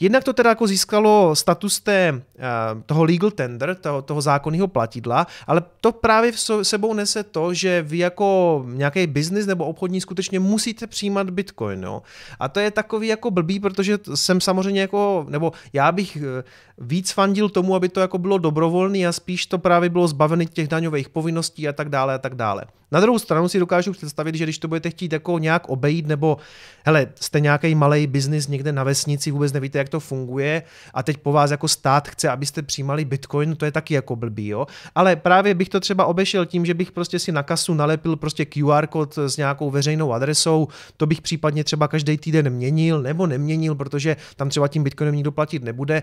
Jednak 0.00 0.24
to 0.24 0.32
teda 0.32 0.50
jako 0.50 0.66
získalo 0.66 1.36
status 1.36 1.80
té, 1.80 2.22
eh, 2.38 2.42
toho 2.86 3.04
legal 3.04 3.30
tender, 3.30 3.74
toho, 3.74 4.02
toho 4.02 4.20
zákonného 4.20 4.68
platidla, 4.68 5.26
ale 5.46 5.62
to 5.80 5.92
právě 5.92 6.32
v 6.32 6.40
sebou 6.62 6.94
nese 6.94 7.22
to, 7.22 7.54
že 7.54 7.82
vy 7.82 7.98
jako 7.98 8.62
nějaký 8.68 9.06
biznis 9.06 9.46
nebo 9.46 9.64
obchodní 9.64 10.00
skutečně 10.00 10.40
musíte 10.40 10.86
přijímat 10.86 11.30
bitcoin. 11.30 11.82
Jo? 11.82 12.02
A 12.40 12.48
to 12.48 12.60
je 12.60 12.70
takový 12.70 13.08
jako 13.08 13.30
blbý, 13.30 13.60
protože 13.60 13.98
jsem 14.14 14.40
samozřejmě 14.40 14.80
jako, 14.80 15.26
nebo 15.28 15.52
já 15.72 15.92
bych 15.92 16.16
eh, 16.16 16.44
víc 16.78 17.12
fandil 17.12 17.48
tomu, 17.48 17.74
aby 17.74 17.88
to 17.88 18.00
jako 18.00 18.18
bylo 18.18 18.38
dobrovolné 18.38 18.98
a 18.98 19.12
spíš 19.12 19.46
to 19.46 19.58
právě 19.58 19.88
bylo 19.88 20.08
zbavené 20.08 20.46
těch 20.46 20.68
daňových 20.68 21.08
povinností 21.08 21.68
a 21.68 21.72
tak 21.72 21.88
dále 21.88 22.14
a 22.14 22.18
tak 22.18 22.34
dále. 22.34 22.64
Na 22.92 23.00
druhou 23.00 23.18
stranu 23.18 23.48
si 23.48 23.58
dokážu 23.58 23.92
představit, 23.92 24.34
že 24.34 24.44
když 24.44 24.58
to 24.58 24.68
budete 24.68 24.90
chtít 24.90 25.12
jako 25.12 25.38
nějak 25.38 25.68
obejít, 25.68 26.06
nebo 26.06 26.36
hele, 26.84 27.06
jste 27.20 27.40
nějaký 27.40 27.74
malý 27.74 28.06
biznis 28.06 28.48
někde 28.48 28.72
na 28.72 28.84
vesnici, 28.84 29.30
vůbec 29.30 29.52
nevíte, 29.52 29.69
jak 29.78 29.88
to 29.88 30.00
funguje 30.00 30.62
a 30.94 31.02
teď 31.02 31.16
po 31.16 31.32
vás 31.32 31.50
jako 31.50 31.68
stát 31.68 32.08
chce, 32.08 32.28
abyste 32.28 32.62
přijímali 32.62 33.04
bitcoin, 33.04 33.56
to 33.56 33.64
je 33.64 33.72
taky 33.72 33.94
jako 33.94 34.16
blbý, 34.16 34.46
jo. 34.48 34.66
Ale 34.94 35.16
právě 35.16 35.54
bych 35.54 35.68
to 35.68 35.80
třeba 35.80 36.06
obešel 36.06 36.46
tím, 36.46 36.66
že 36.66 36.74
bych 36.74 36.92
prostě 36.92 37.18
si 37.18 37.32
na 37.32 37.42
kasu 37.42 37.74
nalepil 37.74 38.16
prostě 38.16 38.44
QR 38.44 38.86
kód 38.86 39.18
s 39.18 39.36
nějakou 39.36 39.70
veřejnou 39.70 40.12
adresou, 40.12 40.68
to 40.96 41.06
bych 41.06 41.20
případně 41.20 41.64
třeba 41.64 41.88
každý 41.88 42.18
týden 42.18 42.50
měnil 42.50 43.02
nebo 43.02 43.26
neměnil, 43.26 43.74
protože 43.74 44.16
tam 44.36 44.48
třeba 44.48 44.68
tím 44.68 44.84
bitcoinem 44.84 45.14
nikdo 45.14 45.32
platit 45.32 45.64
nebude. 45.64 46.02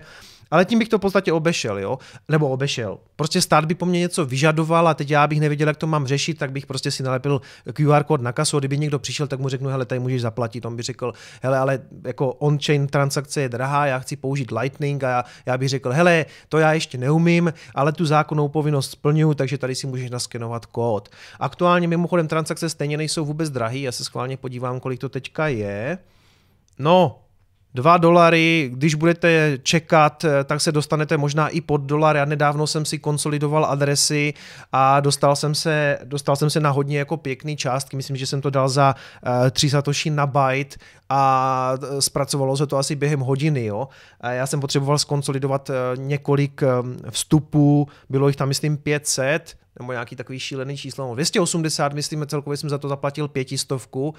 Ale 0.50 0.64
tím 0.64 0.78
bych 0.78 0.88
to 0.88 0.98
v 0.98 1.00
podstatě 1.00 1.32
obešel, 1.32 1.78
jo? 1.78 1.98
Nebo 2.28 2.48
obešel. 2.48 2.98
Prostě 3.16 3.40
stát 3.40 3.64
by 3.64 3.74
po 3.74 3.86
mně 3.86 4.00
něco 4.00 4.26
vyžadoval 4.26 4.88
a 4.88 4.94
teď 4.94 5.10
já 5.10 5.26
bych 5.26 5.40
nevěděl, 5.40 5.68
jak 5.68 5.76
to 5.76 5.86
mám 5.86 6.06
řešit, 6.06 6.38
tak 6.38 6.52
bych 6.52 6.66
prostě 6.66 6.90
si 6.90 7.02
nalepil 7.02 7.40
QR 7.72 8.04
kód 8.04 8.20
na 8.20 8.32
kasu, 8.32 8.58
kdyby 8.58 8.78
někdo 8.78 8.98
přišel, 8.98 9.26
tak 9.26 9.40
mu 9.40 9.48
řeknu, 9.48 9.68
hele, 9.68 9.84
tady 9.84 9.98
můžeš 9.98 10.22
zaplatit. 10.22 10.64
On 10.64 10.76
by 10.76 10.82
řekl, 10.82 11.12
hele, 11.42 11.58
ale 11.58 11.80
jako 12.04 12.32
on-chain 12.32 12.86
transakce 12.86 13.40
je 13.40 13.48
drahá, 13.48 13.86
já 13.86 13.98
chci 13.98 14.16
použít 14.16 14.50
Lightning 14.50 15.04
a 15.04 15.08
já, 15.08 15.24
já 15.46 15.58
bych 15.58 15.68
řekl, 15.68 15.90
hele, 15.90 16.26
to 16.48 16.58
já 16.58 16.72
ještě 16.72 16.98
neumím, 16.98 17.52
ale 17.74 17.92
tu 17.92 18.06
zákonnou 18.06 18.48
povinnost 18.48 18.90
splňuju, 18.90 19.34
takže 19.34 19.58
tady 19.58 19.74
si 19.74 19.86
můžeš 19.86 20.10
naskenovat 20.10 20.66
kód. 20.66 21.08
Aktuálně 21.40 21.88
mimochodem 21.88 22.28
transakce 22.28 22.68
stejně 22.68 22.96
nejsou 22.96 23.24
vůbec 23.24 23.50
drahý, 23.50 23.82
já 23.82 23.92
se 23.92 24.04
schválně 24.04 24.36
podívám, 24.36 24.80
kolik 24.80 25.00
to 25.00 25.08
teďka 25.08 25.48
je. 25.48 25.98
No, 26.78 27.18
2 27.74 27.96
dolary, 27.96 28.70
když 28.72 28.94
budete 28.94 29.58
čekat, 29.62 30.24
eh, 30.24 30.44
tak 30.44 30.60
se 30.60 30.72
dostanete 30.72 31.16
možná 31.16 31.48
i 31.48 31.60
pod 31.60 31.80
dolar. 31.80 32.16
Já 32.16 32.24
nedávno 32.24 32.66
jsem 32.66 32.84
si 32.84 32.98
konsolidoval 32.98 33.64
adresy 33.64 34.34
a 34.72 35.00
dostal 35.00 35.36
jsem 35.36 35.54
se, 35.54 35.98
dostal 36.04 36.36
jsem 36.36 36.50
se 36.50 36.60
na 36.60 36.70
hodně 36.70 36.98
jako 36.98 37.16
pěkný 37.16 37.56
částky. 37.56 37.96
Myslím, 37.96 38.16
že 38.16 38.26
jsem 38.26 38.40
to 38.40 38.50
dal 38.50 38.68
za 38.68 38.94
uh, 38.94 39.50
3 39.50 39.70
satoshi 39.70 40.10
na 40.10 40.26
byte 40.26 40.76
a 41.08 41.74
eh, 41.82 42.02
zpracovalo 42.02 42.56
se 42.56 42.66
to 42.66 42.76
asi 42.76 42.96
během 42.96 43.20
hodiny. 43.20 43.64
Jo. 43.64 43.88
Já 44.30 44.46
jsem 44.46 44.60
potřeboval 44.60 44.98
skonsolidovat 44.98 45.70
několik 45.96 46.62
vstupů, 47.10 47.88
bylo 48.08 48.28
jich 48.28 48.36
tam 48.36 48.48
myslím 48.48 48.76
500, 48.76 49.56
nebo 49.78 49.92
nějaký 49.92 50.16
takový 50.16 50.38
šílený 50.38 50.76
číslo, 50.76 51.14
280, 51.14 51.92
myslíme 51.92 52.26
celkově 52.26 52.56
jsem 52.56 52.70
za 52.70 52.78
to 52.78 52.88
zaplatil 52.88 53.28
pětistovku, 53.28 54.14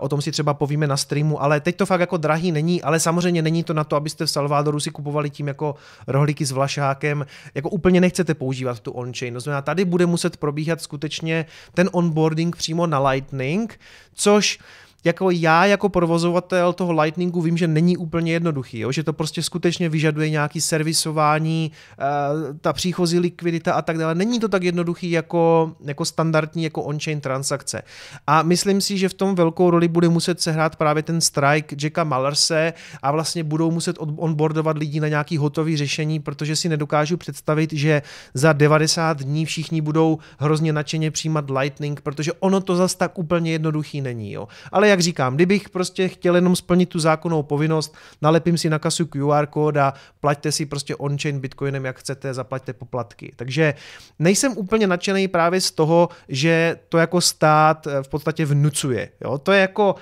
o 0.00 0.08
tom 0.08 0.22
si 0.22 0.32
třeba 0.32 0.54
povíme 0.54 0.86
na 0.86 0.96
streamu, 0.96 1.42
ale 1.42 1.60
teď 1.60 1.76
to 1.76 1.86
fakt 1.86 2.00
jako 2.00 2.16
drahý 2.16 2.52
není, 2.52 2.82
ale 2.82 3.00
samozřejmě 3.00 3.42
není 3.42 3.64
to 3.64 3.74
na 3.74 3.84
to, 3.84 3.96
abyste 3.96 4.26
v 4.26 4.30
Salvadoru 4.30 4.80
si 4.80 4.90
kupovali 4.90 5.30
tím 5.30 5.48
jako 5.48 5.74
rohlíky 6.06 6.46
s 6.46 6.50
vlašákem, 6.50 7.26
jako 7.54 7.70
úplně 7.70 8.00
nechcete 8.00 8.34
používat 8.34 8.80
tu 8.80 8.92
on-chain, 8.92 9.34
to 9.34 9.40
znamená, 9.40 9.62
tady 9.62 9.84
bude 9.84 10.06
muset 10.06 10.36
probíhat 10.36 10.80
skutečně 10.80 11.46
ten 11.74 11.90
onboarding 11.92 12.56
přímo 12.56 12.86
na 12.86 13.08
Lightning, 13.08 13.80
což 14.14 14.58
jako 15.04 15.30
já 15.30 15.66
jako 15.66 15.88
provozovatel 15.88 16.72
toho 16.72 16.92
Lightningu 16.92 17.40
vím, 17.40 17.56
že 17.56 17.68
není 17.68 17.96
úplně 17.96 18.32
jednoduchý, 18.32 18.78
jo? 18.78 18.92
že 18.92 19.02
to 19.02 19.12
prostě 19.12 19.42
skutečně 19.42 19.88
vyžaduje 19.88 20.30
nějaký 20.30 20.60
servisování, 20.60 21.70
uh, 21.98 22.56
ta 22.60 22.72
příchozí 22.72 23.18
likvidita 23.18 23.74
a 23.74 23.82
tak 23.82 23.98
dále. 23.98 24.14
Není 24.14 24.40
to 24.40 24.48
tak 24.48 24.62
jednoduchý 24.62 25.10
jako, 25.10 25.72
jako 25.84 26.04
standardní, 26.04 26.64
jako 26.64 26.82
on-chain 26.82 27.20
transakce. 27.20 27.82
A 28.26 28.42
myslím 28.42 28.80
si, 28.80 28.98
že 28.98 29.08
v 29.08 29.14
tom 29.14 29.34
velkou 29.34 29.70
roli 29.70 29.88
bude 29.88 30.08
muset 30.08 30.40
sehrát 30.40 30.76
právě 30.76 31.02
ten 31.02 31.20
strike 31.20 31.76
Jacka 31.82 32.04
Mallerse 32.04 32.72
a 33.02 33.12
vlastně 33.12 33.44
budou 33.44 33.70
muset 33.70 33.96
onboardovat 33.98 34.78
lidi 34.78 35.00
na 35.00 35.08
nějaký 35.08 35.36
hotový 35.36 35.76
řešení, 35.76 36.20
protože 36.20 36.56
si 36.56 36.68
nedokážu 36.68 37.16
představit, 37.16 37.72
že 37.72 38.02
za 38.34 38.52
90 38.52 39.22
dní 39.22 39.46
všichni 39.46 39.80
budou 39.80 40.18
hrozně 40.38 40.72
nadšeně 40.72 41.10
přijímat 41.10 41.50
Lightning, 41.50 42.00
protože 42.00 42.32
ono 42.32 42.60
to 42.60 42.76
zas 42.76 42.94
tak 42.94 43.18
úplně 43.18 43.52
jednoduchý 43.52 44.00
není. 44.00 44.32
Jo. 44.32 44.48
Ale 44.72 44.88
jak 44.94 45.00
říkám, 45.00 45.34
kdybych 45.34 45.68
prostě 45.68 46.08
chtěl 46.08 46.34
jenom 46.34 46.56
splnit 46.56 46.88
tu 46.88 46.98
zákonnou 46.98 47.42
povinnost, 47.42 47.94
nalepím 48.22 48.58
si 48.58 48.70
na 48.70 48.78
kasu 48.78 49.06
QR 49.06 49.46
kód 49.46 49.76
a 49.76 49.94
plaťte 50.20 50.52
si 50.52 50.66
prostě 50.66 50.96
on-chain 50.96 51.40
bitcoinem, 51.40 51.84
jak 51.84 51.98
chcete, 51.98 52.34
zaplaťte 52.34 52.72
poplatky. 52.72 53.32
Takže 53.36 53.74
nejsem 54.18 54.52
úplně 54.56 54.86
nadšený 54.86 55.28
právě 55.28 55.60
z 55.60 55.70
toho, 55.70 56.08
že 56.28 56.78
to 56.88 56.98
jako 56.98 57.20
stát 57.20 57.86
eh, 57.86 58.02
v 58.02 58.08
podstatě 58.08 58.46
vnucuje. 58.46 59.08
Jo. 59.24 59.38
To 59.38 59.52
je 59.52 59.60
jako 59.60 59.94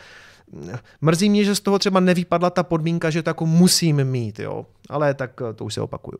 Mrzí 1.01 1.31
mě, 1.31 1.45
že 1.45 1.55
z 1.55 1.61
toho 1.61 1.79
třeba 1.79 2.01
nevypadla 2.01 2.51
ta 2.51 2.63
podmínka, 2.63 3.11
že 3.11 3.23
to 3.23 3.31
jako 3.31 3.47
musím 3.47 4.05
mít, 4.05 4.39
jo. 4.39 4.67
Ale 4.89 5.15
tak 5.15 5.41
eh, 5.51 5.55
to 5.55 5.65
už 5.65 5.75
se 5.75 5.81
opakuju. 5.81 6.19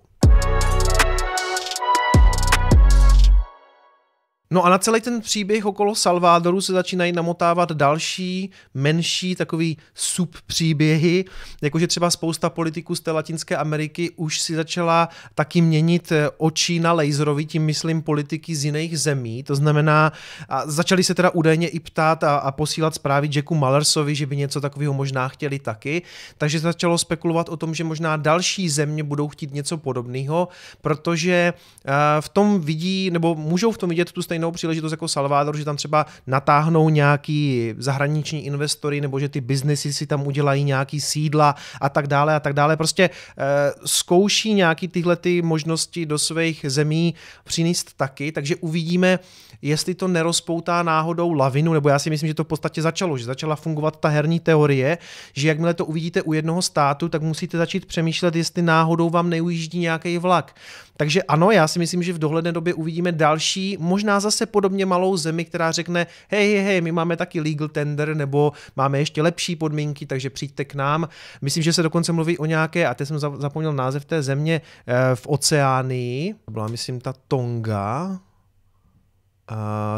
No 4.53 4.65
a 4.65 4.69
na 4.69 4.79
celý 4.79 5.01
ten 5.01 5.21
příběh 5.21 5.67
okolo 5.67 5.95
Salvadoru 5.95 6.61
se 6.61 6.73
začínají 6.73 7.13
namotávat 7.13 7.73
další, 7.73 8.51
menší, 8.75 9.35
takový 9.35 9.79
subpříběhy, 9.95 11.25
jakože 11.63 11.87
třeba 11.87 12.11
spousta 12.11 12.51
politiků 12.51 12.95
z 12.95 13.01
té 13.01 13.11
Latinské 13.11 13.57
Ameriky 13.57 14.11
už 14.17 14.41
si 14.41 14.55
začala 14.55 15.09
taky 15.35 15.61
měnit 15.61 16.13
eh, 16.13 16.31
oči 16.37 16.81
na 16.81 16.93
laserovi, 16.93 17.45
tím 17.45 17.65
myslím 17.65 18.03
politiky 18.03 18.57
z 18.57 18.65
jiných 18.65 18.99
zemí, 18.99 19.43
to 19.43 19.55
znamená, 19.55 20.13
a 20.49 20.63
začali 20.67 21.05
se 21.05 21.15
teda 21.15 21.31
údajně 21.31 21.69
i 21.69 21.81
ptát 21.81 22.25
a, 22.25 22.37
a 22.37 22.53
posílat 22.53 22.95
zprávy 22.95 23.29
Jacku 23.35 23.55
Mallersovi, 23.55 24.15
že 24.15 24.27
by 24.27 24.37
něco 24.37 24.61
takového 24.61 24.93
možná 24.93 25.29
chtěli 25.29 25.59
taky, 25.59 26.03
takže 26.39 26.59
začalo 26.59 26.99
spekulovat 26.99 27.49
o 27.49 27.57
tom, 27.57 27.75
že 27.75 27.85
možná 27.85 28.17
další 28.17 28.69
země 28.69 29.05
budou 29.05 29.29
chtít 29.29 29.55
něco 29.55 29.77
podobného, 29.77 30.49
protože 30.81 31.53
uh, 31.57 31.93
v 32.21 32.29
tom 32.29 32.61
vidí, 32.61 33.11
nebo 33.11 33.35
můžou 33.35 33.73
v 33.73 33.79
tom 33.79 33.89
vidět 33.89 34.13
tu 34.13 34.23
stejnou 34.23 34.42
stejnou 34.43 34.53
příležitost 34.53 34.93
jako 34.93 35.09
Salvador, 35.09 35.57
že 35.57 35.65
tam 35.65 35.77
třeba 35.77 36.07
natáhnou 36.27 36.89
nějaký 36.89 37.75
zahraniční 37.79 38.47
investory 38.47 39.01
nebo 39.01 39.21
že 39.21 39.29
ty 39.29 39.41
biznesy 39.41 39.93
si 39.93 40.07
tam 40.07 40.27
udělají 40.27 40.65
nějaký 40.65 41.01
sídla 41.01 41.55
a 41.81 41.89
tak 41.89 42.07
dále 42.07 42.35
a 42.35 42.41
tak 42.41 42.53
dále. 42.53 42.77
Prostě 42.77 43.11
eh, 43.11 43.73
zkouší 43.85 44.55
nějaký 44.55 44.89
tyhle 44.89 45.17
ty 45.17 45.43
možnosti 45.43 46.07
do 46.07 46.19
svých 46.19 46.65
zemí 46.69 47.15
přinést 47.45 47.93
taky, 47.97 48.33
takže 48.33 48.57
uvidíme, 48.57 49.19
jestli 49.63 49.95
to 49.95 50.09
nerozpoutá 50.09 50.83
náhodou 50.83 51.33
lavinu, 51.33 51.73
nebo 51.73 51.89
já 51.89 51.99
si 51.99 52.11
myslím, 52.11 52.29
že 52.29 52.35
to 52.35 52.45
v 52.45 52.47
podstatě 52.47 52.83
začalo, 52.83 53.19
že 53.19 53.25
začala 53.25 53.57
fungovat 53.57 54.01
ta 54.01 54.09
herní 54.09 54.41
teorie, 54.41 54.99
že 55.33 55.49
jakmile 55.49 55.75
to 55.75 55.87
uvidíte 55.87 56.23
u 56.23 56.33
jednoho 56.33 56.63
státu, 56.63 57.09
tak 57.09 57.23
musíte 57.23 57.59
začít 57.59 57.87
přemýšlet, 57.87 58.37
jestli 58.37 58.63
náhodou 58.63 59.11
vám 59.11 59.31
neujíždí 59.31 59.79
nějaký 59.79 60.19
vlak. 60.19 60.55
Takže 60.97 61.23
ano, 61.23 61.51
já 61.51 61.69
si 61.69 61.79
myslím, 61.79 62.03
že 62.03 62.13
v 62.13 62.19
dohledné 62.19 62.53
době 62.53 62.75
uvidíme 62.75 63.13
další, 63.13 63.77
možná 63.81 64.21
zase 64.21 64.47
podobně 64.47 64.87
malou 64.87 65.17
zemi, 65.17 65.45
která 65.45 65.73
řekne, 65.73 66.07
hej, 66.29 66.55
hej, 66.55 66.65
hej, 66.65 66.81
my 66.81 66.93
máme 66.93 67.17
taky 67.17 67.41
legal 67.41 67.69
tender, 67.69 68.17
nebo 68.17 68.53
máme 68.77 68.99
ještě 68.99 69.23
lepší 69.23 69.57
podmínky, 69.57 70.07
takže 70.07 70.31
přijďte 70.31 70.65
k 70.65 70.75
nám. 70.75 71.09
Myslím, 71.43 71.63
že 71.63 71.73
se 71.73 71.83
dokonce 71.83 72.13
mluví 72.13 72.39
o 72.39 72.47
nějaké, 72.47 72.87
a 72.87 72.95
teď 72.95 73.09
jsem 73.09 73.19
zapomněl 73.19 73.73
název 73.73 74.05
té 74.05 74.23
země, 74.23 74.61
eh, 74.87 75.17
v 75.17 75.27
Oceánii, 75.27 76.35
byla 76.51 76.69
myslím 76.69 77.01
ta 77.01 77.15
Tonga, 77.29 78.21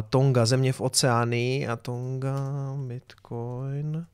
Tonga, 0.08 0.46
země 0.46 0.72
v 0.72 0.80
Oceánii 0.80 1.66
a 1.66 1.76
Tonga, 1.76 2.36
Bitcoin. 2.86 4.06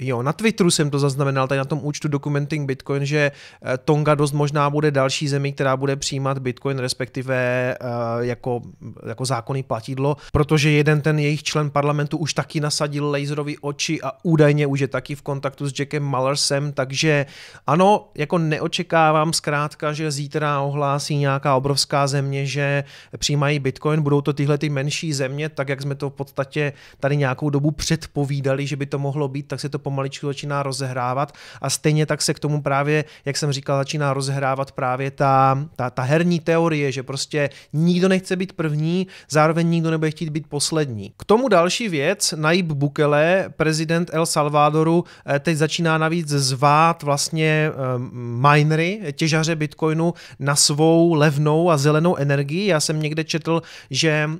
Jo, 0.00 0.22
na 0.22 0.32
Twitteru 0.32 0.70
jsem 0.70 0.90
to 0.90 0.98
zaznamenal, 0.98 1.48
tady 1.48 1.58
na 1.58 1.64
tom 1.64 1.80
účtu 1.82 2.08
Documenting 2.08 2.66
Bitcoin, 2.66 3.06
že 3.06 3.32
eh, 3.62 3.78
Tonga 3.78 4.14
dost 4.14 4.32
možná 4.32 4.70
bude 4.70 4.90
další 4.90 5.28
zemi, 5.28 5.52
která 5.52 5.76
bude 5.76 5.96
přijímat 5.96 6.38
Bitcoin, 6.38 6.78
respektive 6.78 7.76
uh, 7.80 8.24
jako, 8.24 8.60
jako 9.06 9.24
zákonný 9.24 9.62
platidlo, 9.62 10.16
protože 10.32 10.70
jeden 10.70 11.00
ten 11.00 11.18
jejich 11.18 11.42
člen 11.42 11.70
parlamentu 11.70 12.16
už 12.16 12.34
taky 12.34 12.60
nasadil 12.60 13.10
laserový 13.10 13.58
oči 13.58 14.00
a 14.02 14.12
údajně 14.22 14.66
už 14.66 14.80
je 14.80 14.88
taky 14.88 15.14
v 15.14 15.22
kontaktu 15.22 15.68
s 15.68 15.78
Jackem 15.78 16.02
Mallersem, 16.02 16.72
takže 16.72 17.26
ano, 17.66 18.08
jako 18.14 18.38
neočekávám 18.38 19.32
zkrátka, 19.32 19.92
že 19.92 20.10
zítra 20.10 20.60
ohlásí 20.60 21.16
nějaká 21.16 21.56
obrovská 21.56 22.06
země, 22.06 22.46
že 22.46 22.84
přijímají 23.18 23.58
Bitcoin, 23.58 24.02
budou 24.02 24.20
to 24.20 24.32
tyhle 24.32 24.58
ty 24.58 24.68
menší 24.68 25.12
země, 25.12 25.48
tak 25.48 25.68
jak 25.68 25.82
jsme 25.82 25.94
to 25.94 26.10
v 26.10 26.12
podstatě 26.12 26.72
tady 27.00 27.16
nějakou 27.16 27.50
dobu 27.50 27.70
předpovídali, 27.70 28.66
že 28.66 28.76
by 28.76 28.86
to 28.86 28.98
mohlo 28.98 29.28
být, 29.28 29.48
tak 29.48 29.60
se 29.60 29.68
to 29.68 29.78
pomaličku 29.90 30.26
začíná 30.26 30.62
rozehrávat 30.62 31.34
a 31.60 31.70
stejně 31.70 32.06
tak 32.06 32.22
se 32.22 32.34
k 32.34 32.38
tomu 32.38 32.62
právě, 32.62 33.04
jak 33.24 33.36
jsem 33.36 33.52
říkal, 33.52 33.78
začíná 33.78 34.14
rozehrávat 34.14 34.72
právě 34.72 35.10
ta, 35.10 35.66
ta, 35.76 35.90
ta 35.90 36.02
herní 36.02 36.40
teorie, 36.40 36.92
že 36.92 37.02
prostě 37.02 37.50
nikdo 37.72 38.08
nechce 38.08 38.36
být 38.36 38.52
první, 38.52 39.06
zároveň 39.30 39.66
nikdo 39.66 39.90
nebude 39.90 40.10
chtít 40.10 40.30
být 40.30 40.46
poslední. 40.46 41.12
K 41.16 41.24
tomu 41.24 41.48
další 41.48 41.88
věc, 41.88 42.34
Naib 42.36 42.66
Bukele, 42.66 43.50
prezident 43.56 44.10
El 44.12 44.26
Salvadoru, 44.26 45.04
eh, 45.26 45.38
teď 45.38 45.56
začíná 45.56 45.98
navíc 45.98 46.28
zvát 46.28 47.02
vlastně 47.02 47.70
um, 47.70 48.46
minery, 48.50 49.00
těžaře 49.12 49.56
Bitcoinu 49.56 50.14
na 50.38 50.56
svou 50.56 51.14
levnou 51.14 51.70
a 51.70 51.76
zelenou 51.76 52.16
energii. 52.16 52.66
Já 52.66 52.80
jsem 52.80 53.02
někde 53.02 53.24
četl, 53.24 53.62
že 53.90 54.30
uh, 54.30 54.38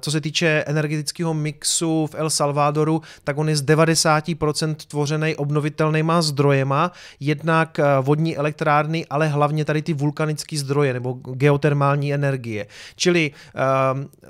co 0.00 0.10
se 0.10 0.20
týče 0.20 0.64
energetického 0.66 1.34
mixu 1.34 2.06
v 2.06 2.14
El 2.14 2.30
Salvadoru, 2.30 3.02
tak 3.24 3.38
on 3.38 3.48
je 3.48 3.56
z 3.56 3.64
90% 3.64 4.73
tvořený 4.74 5.36
obnovitelnýma 5.36 6.22
zdrojema, 6.22 6.92
jednak 7.20 7.78
eh, 7.78 7.84
vodní 8.00 8.36
elektrárny, 8.36 9.06
ale 9.10 9.28
hlavně 9.28 9.64
tady 9.64 9.82
ty 9.82 9.92
vulkanické 9.92 10.58
zdroje 10.58 10.92
nebo 10.92 11.12
geotermální 11.12 12.14
energie. 12.14 12.66
Čili 12.96 13.30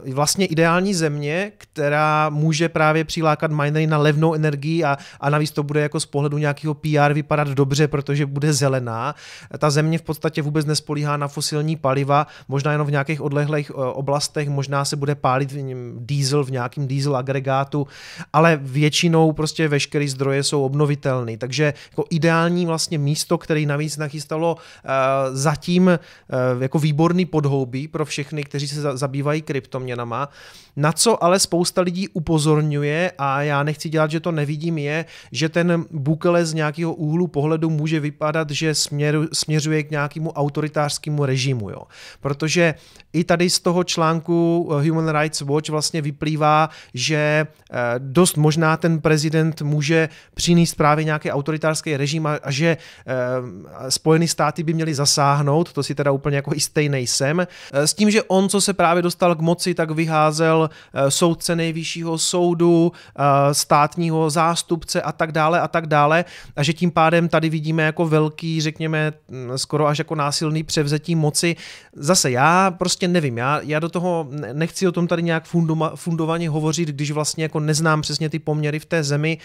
uh, 0.05 0.15
vlastně 0.15 0.47
ideální 0.47 0.95
země, 0.95 1.53
která 1.59 2.29
může 2.29 2.69
právě 2.69 3.05
přilákat 3.05 3.51
minery 3.51 3.87
na 3.87 3.99
levnou 3.99 4.35
energii 4.35 4.85
a, 4.85 4.99
a 5.21 5.31
navíc 5.31 5.51
to 5.51 5.63
bude 5.63 5.81
jako 5.81 6.01
z 6.01 6.07
pohledu 6.07 6.39
nějakého 6.39 6.75
PR 6.75 7.13
vypadat 7.13 7.49
dobře, 7.49 7.89
protože 7.89 8.27
bude 8.27 8.53
zelená. 8.53 9.15
Ta 9.59 9.71
země 9.71 9.99
v 9.99 10.03
podstatě 10.03 10.43
vůbec 10.43 10.67
nespolíhá 10.67 11.17
na 11.17 11.29
fosilní 11.29 11.77
paliva, 11.77 12.27
možná 12.49 12.73
jenom 12.73 12.87
v 12.87 12.91
nějakých 12.91 13.21
odlehlých 13.21 13.75
uh, 13.75 13.85
oblastech, 13.93 14.49
možná 14.49 14.85
se 14.85 14.97
bude 14.97 15.15
pálit 15.15 15.55
diesel 15.99 16.45
v 16.45 16.51
nějakém 16.51 16.87
diesel 16.87 17.17
agregátu, 17.17 17.87
ale 18.33 18.59
většinou 18.63 19.33
prostě 19.33 19.69
veškerý 19.69 20.09
zdroje 20.09 20.34
jsou 20.43 20.65
obnovitelné. 20.65 21.37
Takže 21.37 21.75
jako 21.91 22.05
ideální 22.11 22.67
vlastně 22.67 22.99
místo, 22.99 23.39
který 23.39 23.67
navíc 23.67 23.97
nachystalo 23.97 24.55
uh, 24.55 24.91
zatím 25.33 25.87
uh, 25.87 26.63
jako 26.63 26.79
výborný 26.79 27.27
podhoubí 27.27 27.89
pro 27.89 28.05
všechny, 28.05 28.45
kteří 28.45 28.69
se 28.69 28.81
za, 28.81 28.97
zabývají 28.97 29.43
kryptoměnama. 29.43 30.29
Na 30.77 30.93
co 30.93 31.25
ale 31.25 31.39
spousta 31.39 31.83
lidí 31.83 32.09
upozorňuje 32.09 33.13
a 33.19 33.43
já 33.43 33.63
nechci 33.63 33.89
dělat, 33.89 34.11
že 34.11 34.21
to 34.21 34.33
nevidím, 34.33 34.79
je, 34.79 35.05
že 35.33 35.49
ten 35.49 35.85
Bukele 35.91 36.47
z 36.47 36.55
nějakého 36.55 36.95
úhlu 36.95 37.27
pohledu 37.27 37.71
může 37.71 38.01
vypadat, 38.01 38.51
že 38.51 38.75
směru, 38.75 39.29
směřuje 39.33 39.83
k 39.83 39.91
nějakému 39.91 40.33
autoritářskému 40.33 41.25
režimu. 41.25 41.71
Jo. 41.71 41.83
Protože 42.21 42.75
i 43.13 43.25
tady 43.25 43.51
z 43.51 43.59
toho 43.61 43.85
článku 43.85 44.69
eh, 44.71 44.89
Human 44.89 45.21
Rights 45.21 45.41
Watch 45.41 45.69
vlastně 45.69 46.03
vyplývá, 46.03 46.71
že 46.95 47.47
dost 47.99 48.37
možná 48.37 48.77
ten 48.77 49.01
prezident 49.01 49.63
může 49.63 50.09
přinést 50.35 50.75
právě 50.75 51.05
nějaký 51.05 51.31
autoritářský 51.31 51.97
režim 51.97 52.27
a, 52.27 52.39
a 52.43 52.51
že 52.51 52.67
e, 52.67 52.77
Spojené 53.91 54.29
státy 54.29 54.63
by 54.63 54.73
měly 54.73 54.95
zasáhnout, 54.95 55.73
to 55.73 55.83
si 55.83 55.95
teda 55.95 56.11
úplně 56.11 56.37
jako 56.37 56.55
jistý 56.55 56.89
nejsem, 56.89 57.41
e, 57.41 57.87
s 57.87 57.95
tím, 57.95 58.11
že 58.11 58.23
on, 58.23 58.49
co 58.49 58.61
se 58.61 58.73
právě 58.73 59.03
dostal 59.03 59.35
k 59.35 59.41
moci, 59.41 59.75
tak 59.75 59.91
vyházel 59.91 60.71
e, 60.95 61.11
soudce 61.11 61.57
nejvyššího 61.57 62.19
soudu, 62.19 62.93
státního 63.53 64.31
zástupce 64.31 65.03
a 65.03 65.13
tak 65.13 65.33
dále 65.33 65.61
a 65.61 65.69
tak 65.69 65.87
dále 65.87 66.25
a 66.57 66.63
že 66.63 66.73
tím 66.73 66.91
pádem 66.91 67.29
tady 67.29 67.49
vidíme 67.49 67.83
jako 67.83 68.07
velký, 68.07 68.61
řekněme, 68.61 69.13
skoro 69.57 69.87
až 69.87 69.99
jako 69.99 70.15
násilný 70.15 70.63
převzetí 70.63 71.15
moci. 71.15 71.57
Zase 71.93 72.31
já 72.31 72.71
prostě 72.71 73.09
nevím, 73.09 73.39
já, 73.39 73.61
já 73.63 73.79
do 73.79 73.89
toho 73.89 74.29
nechci 74.53 74.89
o 74.89 74.93
tom 74.93 75.07
tady 75.07 75.23
nějak 75.23 75.45
fundovaně 75.95 76.51
hovořit, 76.51 76.89
když 76.89 77.11
vlastně 77.11 77.45
jako 77.45 77.61
neznám 77.61 78.03
přesně 78.03 78.29
ty 78.29 78.39
poměry 78.39 78.79
v 78.79 78.85
té 78.85 79.03
zemi. 79.03 79.39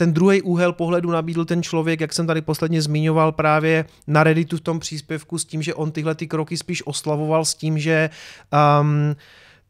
Ten 0.00 0.12
druhý 0.12 0.42
úhel 0.42 0.72
pohledu 0.72 1.10
nabídl 1.10 1.44
ten 1.44 1.62
člověk, 1.62 2.00
jak 2.00 2.12
jsem 2.12 2.26
tady 2.26 2.40
posledně 2.40 2.82
zmiňoval 2.82 3.32
právě 3.32 3.84
na 4.06 4.24
Redditu 4.24 4.56
v 4.56 4.60
tom 4.60 4.80
příspěvku 4.80 5.38
s 5.38 5.44
tím, 5.44 5.62
že 5.62 5.74
on 5.74 5.92
tyhle 5.92 6.14
ty 6.14 6.26
kroky 6.26 6.56
spíš 6.56 6.86
oslavoval 6.86 7.44
s 7.44 7.54
tím, 7.54 7.78
že 7.78 8.10
um, 8.80 9.16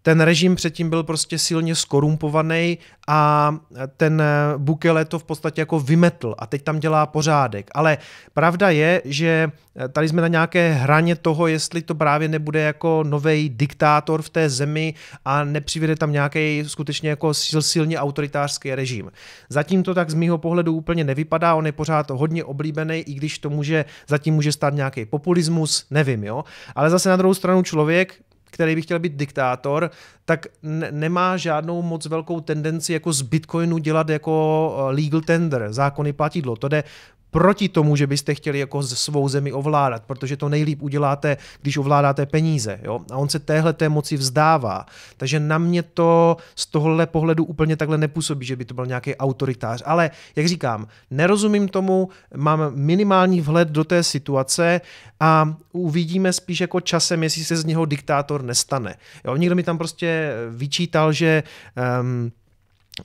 ten 0.02 0.20
režim 0.20 0.54
předtím 0.54 0.90
byl 0.90 1.02
prostě 1.02 1.38
silně 1.38 1.74
skorumpovaný 1.74 2.78
a 3.08 3.54
ten 3.96 4.22
Bukele 4.56 5.04
to 5.04 5.18
v 5.18 5.24
podstatě 5.24 5.60
jako 5.60 5.80
vymetl 5.80 6.34
a 6.38 6.46
teď 6.46 6.62
tam 6.62 6.80
dělá 6.80 7.06
pořádek. 7.06 7.70
Ale 7.74 7.98
pravda 8.34 8.70
je, 8.70 9.02
že 9.04 9.50
tady 9.92 10.08
jsme 10.08 10.22
na 10.22 10.28
nějaké 10.28 10.72
hraně 10.72 11.16
toho, 11.16 11.46
jestli 11.46 11.82
to 11.82 11.94
právě 11.94 12.28
nebude 12.28 12.60
jako 12.60 13.04
nový 13.06 13.48
diktátor 13.48 14.22
v 14.22 14.30
té 14.30 14.50
zemi 14.50 14.94
a 15.24 15.44
nepřivede 15.44 15.96
tam 15.96 16.12
nějaký 16.12 16.64
skutečně 16.66 17.10
jako 17.10 17.34
sil, 17.42 17.62
silně 17.62 17.98
autoritářský 17.98 18.74
režim. 18.74 19.12
Zatím 19.48 19.82
to 19.82 19.94
tak 19.94 20.10
z 20.10 20.14
mýho 20.14 20.38
pohledu 20.38 20.72
úplně 20.72 21.04
nevypadá, 21.04 21.54
on 21.54 21.66
je 21.66 21.72
pořád 21.72 22.10
hodně 22.10 22.44
oblíbený, 22.44 22.98
i 22.98 23.14
když 23.14 23.38
to 23.38 23.50
může, 23.50 23.84
zatím 24.08 24.34
může 24.34 24.52
stát 24.52 24.74
nějaký 24.74 25.04
populismus, 25.04 25.86
nevím, 25.90 26.24
jo. 26.24 26.44
Ale 26.74 26.90
zase 26.90 27.08
na 27.08 27.16
druhou 27.16 27.34
stranu 27.34 27.62
člověk, 27.62 28.14
který 28.60 28.74
by 28.74 28.82
chtěl 28.82 28.98
být 28.98 29.16
diktátor, 29.16 29.90
tak 30.24 30.46
ne- 30.62 30.92
nemá 30.92 31.36
žádnou 31.36 31.82
moc 31.82 32.06
velkou 32.06 32.40
tendenci 32.40 32.92
jako 32.92 33.12
z 33.12 33.22
Bitcoinu 33.22 33.78
dělat 33.78 34.08
jako 34.08 34.76
eh, 34.78 34.94
legal 34.94 35.20
tender, 35.20 35.66
zákony 35.70 36.12
platidlo. 36.12 36.56
To 36.56 36.68
jde 36.68 36.84
proti 37.30 37.68
tomu, 37.68 37.96
že 37.96 38.06
byste 38.06 38.34
chtěli 38.34 38.58
jako 38.58 38.82
svou 38.82 39.28
zemi 39.28 39.52
ovládat, 39.52 40.02
protože 40.06 40.36
to 40.36 40.48
nejlíp 40.48 40.82
uděláte, 40.82 41.36
když 41.62 41.76
ovládáte 41.76 42.26
peníze. 42.26 42.80
Jo? 42.82 43.00
A 43.10 43.16
on 43.16 43.28
se 43.28 43.38
téhle 43.38 43.72
té 43.72 43.88
moci 43.88 44.16
vzdává. 44.16 44.86
Takže 45.16 45.40
na 45.40 45.58
mě 45.58 45.82
to 45.82 46.36
z 46.56 46.66
tohohle 46.66 47.06
pohledu 47.06 47.44
úplně 47.44 47.76
takhle 47.76 47.98
nepůsobí, 47.98 48.46
že 48.46 48.56
by 48.56 48.64
to 48.64 48.74
byl 48.74 48.86
nějaký 48.86 49.16
autoritář. 49.16 49.82
Ale 49.86 50.10
jak 50.36 50.48
říkám, 50.48 50.86
nerozumím 51.10 51.68
tomu, 51.68 52.08
mám 52.36 52.60
minimální 52.74 53.40
vhled 53.40 53.68
do 53.68 53.84
té 53.84 54.02
situace 54.02 54.80
a 55.20 55.54
uvidíme 55.72 56.32
spíš 56.32 56.60
jako 56.60 56.80
časem, 56.80 57.22
jestli 57.22 57.44
se 57.44 57.56
z 57.56 57.64
něho 57.64 57.84
diktátor 57.84 58.42
nestane. 58.42 58.96
Jo? 59.24 59.36
Někdo 59.36 59.56
mi 59.56 59.62
tam 59.62 59.78
prostě 59.78 60.32
vyčítal, 60.50 61.12
že 61.12 61.42
um, 62.00 62.32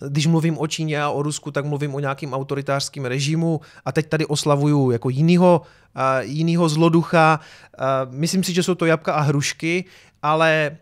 když 0.09 0.27
mluvím 0.27 0.57
o 0.57 0.67
Číně 0.67 1.01
a 1.01 1.09
o 1.09 1.21
Rusku, 1.21 1.51
tak 1.51 1.65
mluvím 1.65 1.95
o 1.95 1.99
nějakým 1.99 2.33
autoritářském 2.33 3.05
režimu 3.05 3.61
a 3.85 3.91
teď 3.91 4.09
tady 4.09 4.25
oslavuju 4.25 4.91
jako 4.91 5.09
jinýho, 5.09 5.61
uh, 5.95 6.01
jinýho 6.19 6.69
zloducha. 6.69 7.39
Uh, 7.79 8.13
myslím 8.13 8.43
si, 8.43 8.53
že 8.53 8.63
jsou 8.63 8.75
to 8.75 8.85
jabka 8.85 9.13
a 9.13 9.21
hrušky, 9.21 9.85
ale 10.21 10.77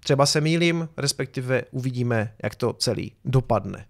třeba 0.00 0.26
se 0.26 0.40
mýlím, 0.40 0.88
respektive 0.96 1.62
uvidíme, 1.70 2.32
jak 2.42 2.54
to 2.54 2.72
celý 2.72 3.12
dopadne. 3.24 3.87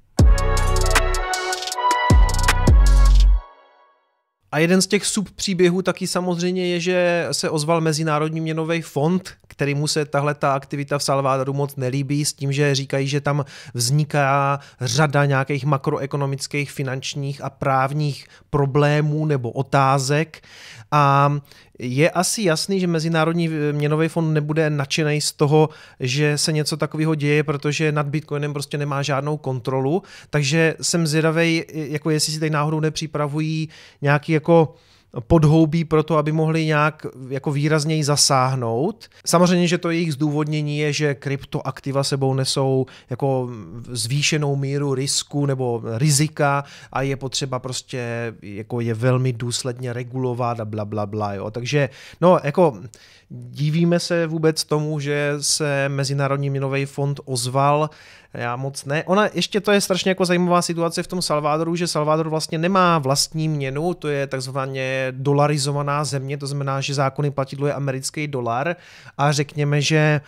A 4.52 4.58
jeden 4.58 4.82
z 4.82 4.87
těch 4.87 5.06
subpříběhů 5.06 5.82
taky 5.82 6.06
samozřejmě 6.06 6.66
je, 6.66 6.80
že 6.80 7.28
se 7.32 7.50
ozval 7.50 7.80
Mezinárodní 7.80 8.40
měnový 8.40 8.82
fond, 8.82 9.30
který 9.48 9.74
mu 9.74 9.87
se 9.87 10.04
tahle 10.04 10.34
ta 10.34 10.54
aktivita 10.54 10.98
v 10.98 11.02
Salvadoru 11.02 11.52
moc 11.52 11.76
nelíbí 11.76 12.24
s 12.24 12.32
tím, 12.32 12.52
že 12.52 12.74
říkají, 12.74 13.08
že 13.08 13.20
tam 13.20 13.44
vzniká 13.74 14.61
řada 14.80 15.24
nějakých 15.24 15.64
makroekonomických, 15.64 16.72
finančních 16.72 17.44
a 17.44 17.50
právních 17.50 18.26
problémů 18.50 19.26
nebo 19.26 19.50
otázek. 19.50 20.42
A 20.90 21.32
je 21.78 22.11
asi 22.11 22.42
jasný, 22.42 22.80
že 22.80 22.87
Mezinárodní 22.87 23.48
měnový 23.72 24.08
fond 24.08 24.32
nebude 24.32 24.70
nadšený 24.70 25.20
z 25.20 25.32
toho, 25.32 25.68
že 26.00 26.38
se 26.38 26.52
něco 26.52 26.76
takového 26.76 27.14
děje, 27.14 27.42
protože 27.42 27.92
nad 27.92 28.06
Bitcoinem 28.06 28.52
prostě 28.52 28.78
nemá 28.78 29.02
žádnou 29.02 29.37
kontrolu, 29.37 30.02
takže 30.30 30.74
jsem 30.82 31.06
zvědavý, 31.06 31.64
jako 31.72 32.11
jestli 32.11 32.32
si 32.32 32.40
tady 32.40 32.50
náhodou 32.50 32.80
nepřipravují 32.80 33.68
nějaký 34.02 34.32
jako 34.38 34.74
podhoubí 35.20 35.85
pro 35.85 36.03
to, 36.03 36.16
aby 36.16 36.33
mohli 36.33 36.64
nějak 36.66 37.07
jako 37.29 37.53
výrazněji 37.53 38.05
zasáhnout. 38.05 39.09
Samozřejmě, 39.27 39.68
že 39.68 39.79
to 39.79 39.90
jejich 39.90 40.12
zdůvodnění 40.12 40.79
je, 40.79 40.92
že 40.92 41.14
kryptoaktiva 41.14 42.05
sebou 42.05 42.35
nesou 42.35 42.87
jako 43.11 43.51
zvýšenou 43.90 44.57
míru 44.57 44.94
risku 44.94 45.46
nebo 45.46 45.83
rizika 45.96 46.64
a 46.92 47.03
je 47.03 47.16
potřeba 47.16 47.59
prostě 47.59 48.35
jako 48.42 48.81
je 48.81 48.94
velmi 48.94 49.33
důsledně 49.33 49.92
regulovat 49.92 50.61
a 50.61 50.64
bla, 50.64 50.85
bla, 50.85 51.07
bla. 51.07 51.35
Jo. 51.35 51.51
Takže 51.51 51.88
no 52.20 52.38
jako 52.44 52.79
divíme 53.31 54.01
se 54.01 54.27
vůbec 54.27 54.64
tomu, 54.64 55.01
že 55.01 55.35
se 55.40 55.88
Mezinárodní 55.88 56.51
měnový 56.51 56.85
fond 56.85 57.20
ozval 57.24 57.90
já 58.38 58.57
moc 58.57 58.85
ne. 58.85 59.05
Ona 59.05 59.29
ještě 59.35 59.61
to 59.61 59.72
je 59.72 59.81
strašně 59.81 60.11
jako 60.11 60.24
zajímavá 60.24 60.62
situace 60.62 61.03
v 61.03 61.07
tom 61.07 61.22
Salvadoru, 61.22 61.77
že 61.77 61.87
Salvador 61.87 62.29
vlastně 62.29 62.59
nemá 62.59 62.98
vlastní 62.98 63.48
měnu, 63.48 63.94
to 63.94 64.09
je 64.09 64.27
takzvaně 64.27 65.07
dolarizovaná 65.11 66.05
země, 66.05 66.38
to 66.38 66.46
znamená, 66.46 66.81
že 66.81 66.94
zákony 66.94 67.31
platidlo 67.31 67.66
je 67.66 67.74
americký 67.74 68.29
dolar 68.29 68.77
a 69.18 69.33
řekněme, 69.33 69.81
že 69.81 70.20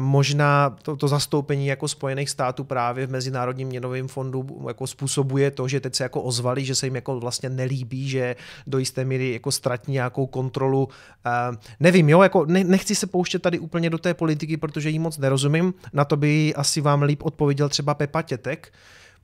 možná 0.00 0.76
to, 0.82 0.96
to 0.96 1.08
zastoupení 1.08 1.66
jako 1.66 1.88
Spojených 1.88 2.30
států 2.30 2.64
právě 2.64 3.06
v 3.06 3.10
Mezinárodním 3.10 3.68
měnovém 3.68 4.08
fondu 4.08 4.64
jako 4.68 4.86
způsobuje 4.86 5.50
to, 5.50 5.68
že 5.68 5.80
teď 5.80 5.94
se 5.94 6.02
jako 6.02 6.22
ozvali, 6.22 6.64
že 6.64 6.74
se 6.74 6.86
jim 6.86 6.94
jako 6.94 7.20
vlastně 7.20 7.48
nelíbí, 7.48 8.08
že 8.08 8.36
do 8.66 8.78
jisté 8.78 9.04
míry 9.04 9.32
jako 9.32 9.52
ztratí 9.52 9.92
nějakou 9.92 10.26
kontrolu. 10.26 10.84
Uh, 10.84 11.56
nevím, 11.80 12.08
jo, 12.08 12.22
jako 12.22 12.46
ne, 12.46 12.64
nechci 12.64 12.94
se 12.94 13.06
pouštět 13.06 13.42
tady 13.42 13.58
úplně 13.58 13.90
do 13.90 13.98
té 13.98 14.14
politiky, 14.14 14.56
protože 14.56 14.90
jí 14.90 14.98
moc 14.98 15.18
nerozumím. 15.18 15.74
Na 15.92 16.04
to 16.04 16.16
by 16.16 16.54
asi 16.54 16.80
vám 16.80 17.02
líp 17.02 17.22
odpověděl 17.22 17.68
třeba 17.68 17.94
Pepa 17.94 18.22
Tětek, 18.22 18.72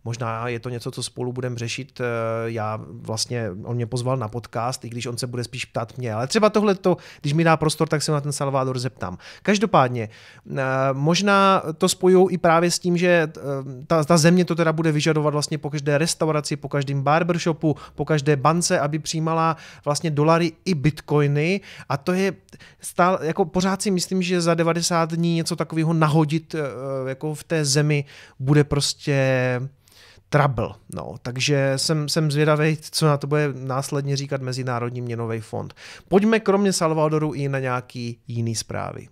Možná 0.05 0.49
je 0.49 0.61
to 0.61 0.69
něco, 0.69 0.91
co 0.91 1.03
spolu 1.03 1.33
budeme 1.33 1.59
řešit. 1.59 2.01
Eh, 2.01 2.05
já 2.45 2.81
vlastně, 2.91 3.51
on 3.65 3.77
mě 3.77 3.87
pozval 3.87 4.17
na 4.17 4.29
podcast, 4.29 4.85
i 4.85 4.89
když 4.89 5.07
on 5.07 5.19
se 5.19 5.27
bude 5.27 5.45
spíš 5.45 5.65
ptát 5.65 5.99
mě, 5.99 6.15
ale 6.15 6.27
třeba 6.27 6.51
tohle 6.51 6.75
to, 6.75 6.97
když 7.21 7.33
mi 7.33 7.45
dá 7.45 7.57
prostor, 7.57 7.89
tak 7.89 8.03
se 8.03 8.13
na 8.13 8.21
ten 8.21 8.33
Salvador 8.33 8.79
zeptám. 8.79 9.19
Každopádně, 9.43 10.09
eh, 10.51 10.63
možná 10.93 11.63
to 11.79 11.89
spojují 11.89 12.35
i 12.35 12.39
právě 12.39 12.71
s 12.71 12.79
tím, 12.79 12.97
že 12.97 13.09
eh, 13.09 13.41
ta, 13.87 14.05
ta 14.05 14.17
země 14.17 14.45
to 14.45 14.55
teda 14.55 14.73
bude 14.73 14.93
vyžadovat 14.93 15.31
vlastně 15.31 15.59
po 15.59 15.71
každé 15.71 15.99
restauraci, 15.99 16.57
po 16.57 16.69
každém 16.69 17.03
barbershopu, 17.03 17.77
po 17.95 18.05
každé 18.05 18.37
bance, 18.37 18.81
aby 18.81 18.99
přijímala 18.99 19.57
vlastně 19.85 20.11
dolary 20.11 20.53
i 20.65 20.75
bitcoiny 20.75 21.61
a 21.89 21.97
to 21.97 22.13
je 22.13 22.33
stále, 22.81 23.19
jako 23.23 23.45
pořád 23.45 23.83
si 23.83 23.91
myslím, 23.91 24.23
že 24.23 24.41
za 24.41 24.55
90 24.55 25.13
dní 25.15 25.35
něco 25.35 25.57
takového 25.57 25.93
nahodit 25.93 26.55
jako 27.07 27.35
v 27.35 27.45
té 27.45 27.65
zemi 27.65 28.05
bude 28.39 28.65
prostě 28.65 29.23
trouble. 30.33 30.69
No, 30.95 31.15
takže 31.23 31.73
jsem, 31.77 32.09
jsem 32.09 32.31
zvědavý, 32.31 32.79
co 32.91 33.07
na 33.07 33.17
to 33.17 33.27
bude 33.27 33.49
následně 33.55 34.17
říkat 34.17 34.43
Mezinárodní 34.43 35.01
měnový 35.01 35.41
fond. 35.41 35.75
Pojďme 36.09 36.41
kromě 36.41 36.73
Salvadoru 36.73 37.33
i 37.33 37.49
na 37.49 37.59
nějaký 37.59 38.19
jiný 38.29 38.55
zprávy. 38.55 39.09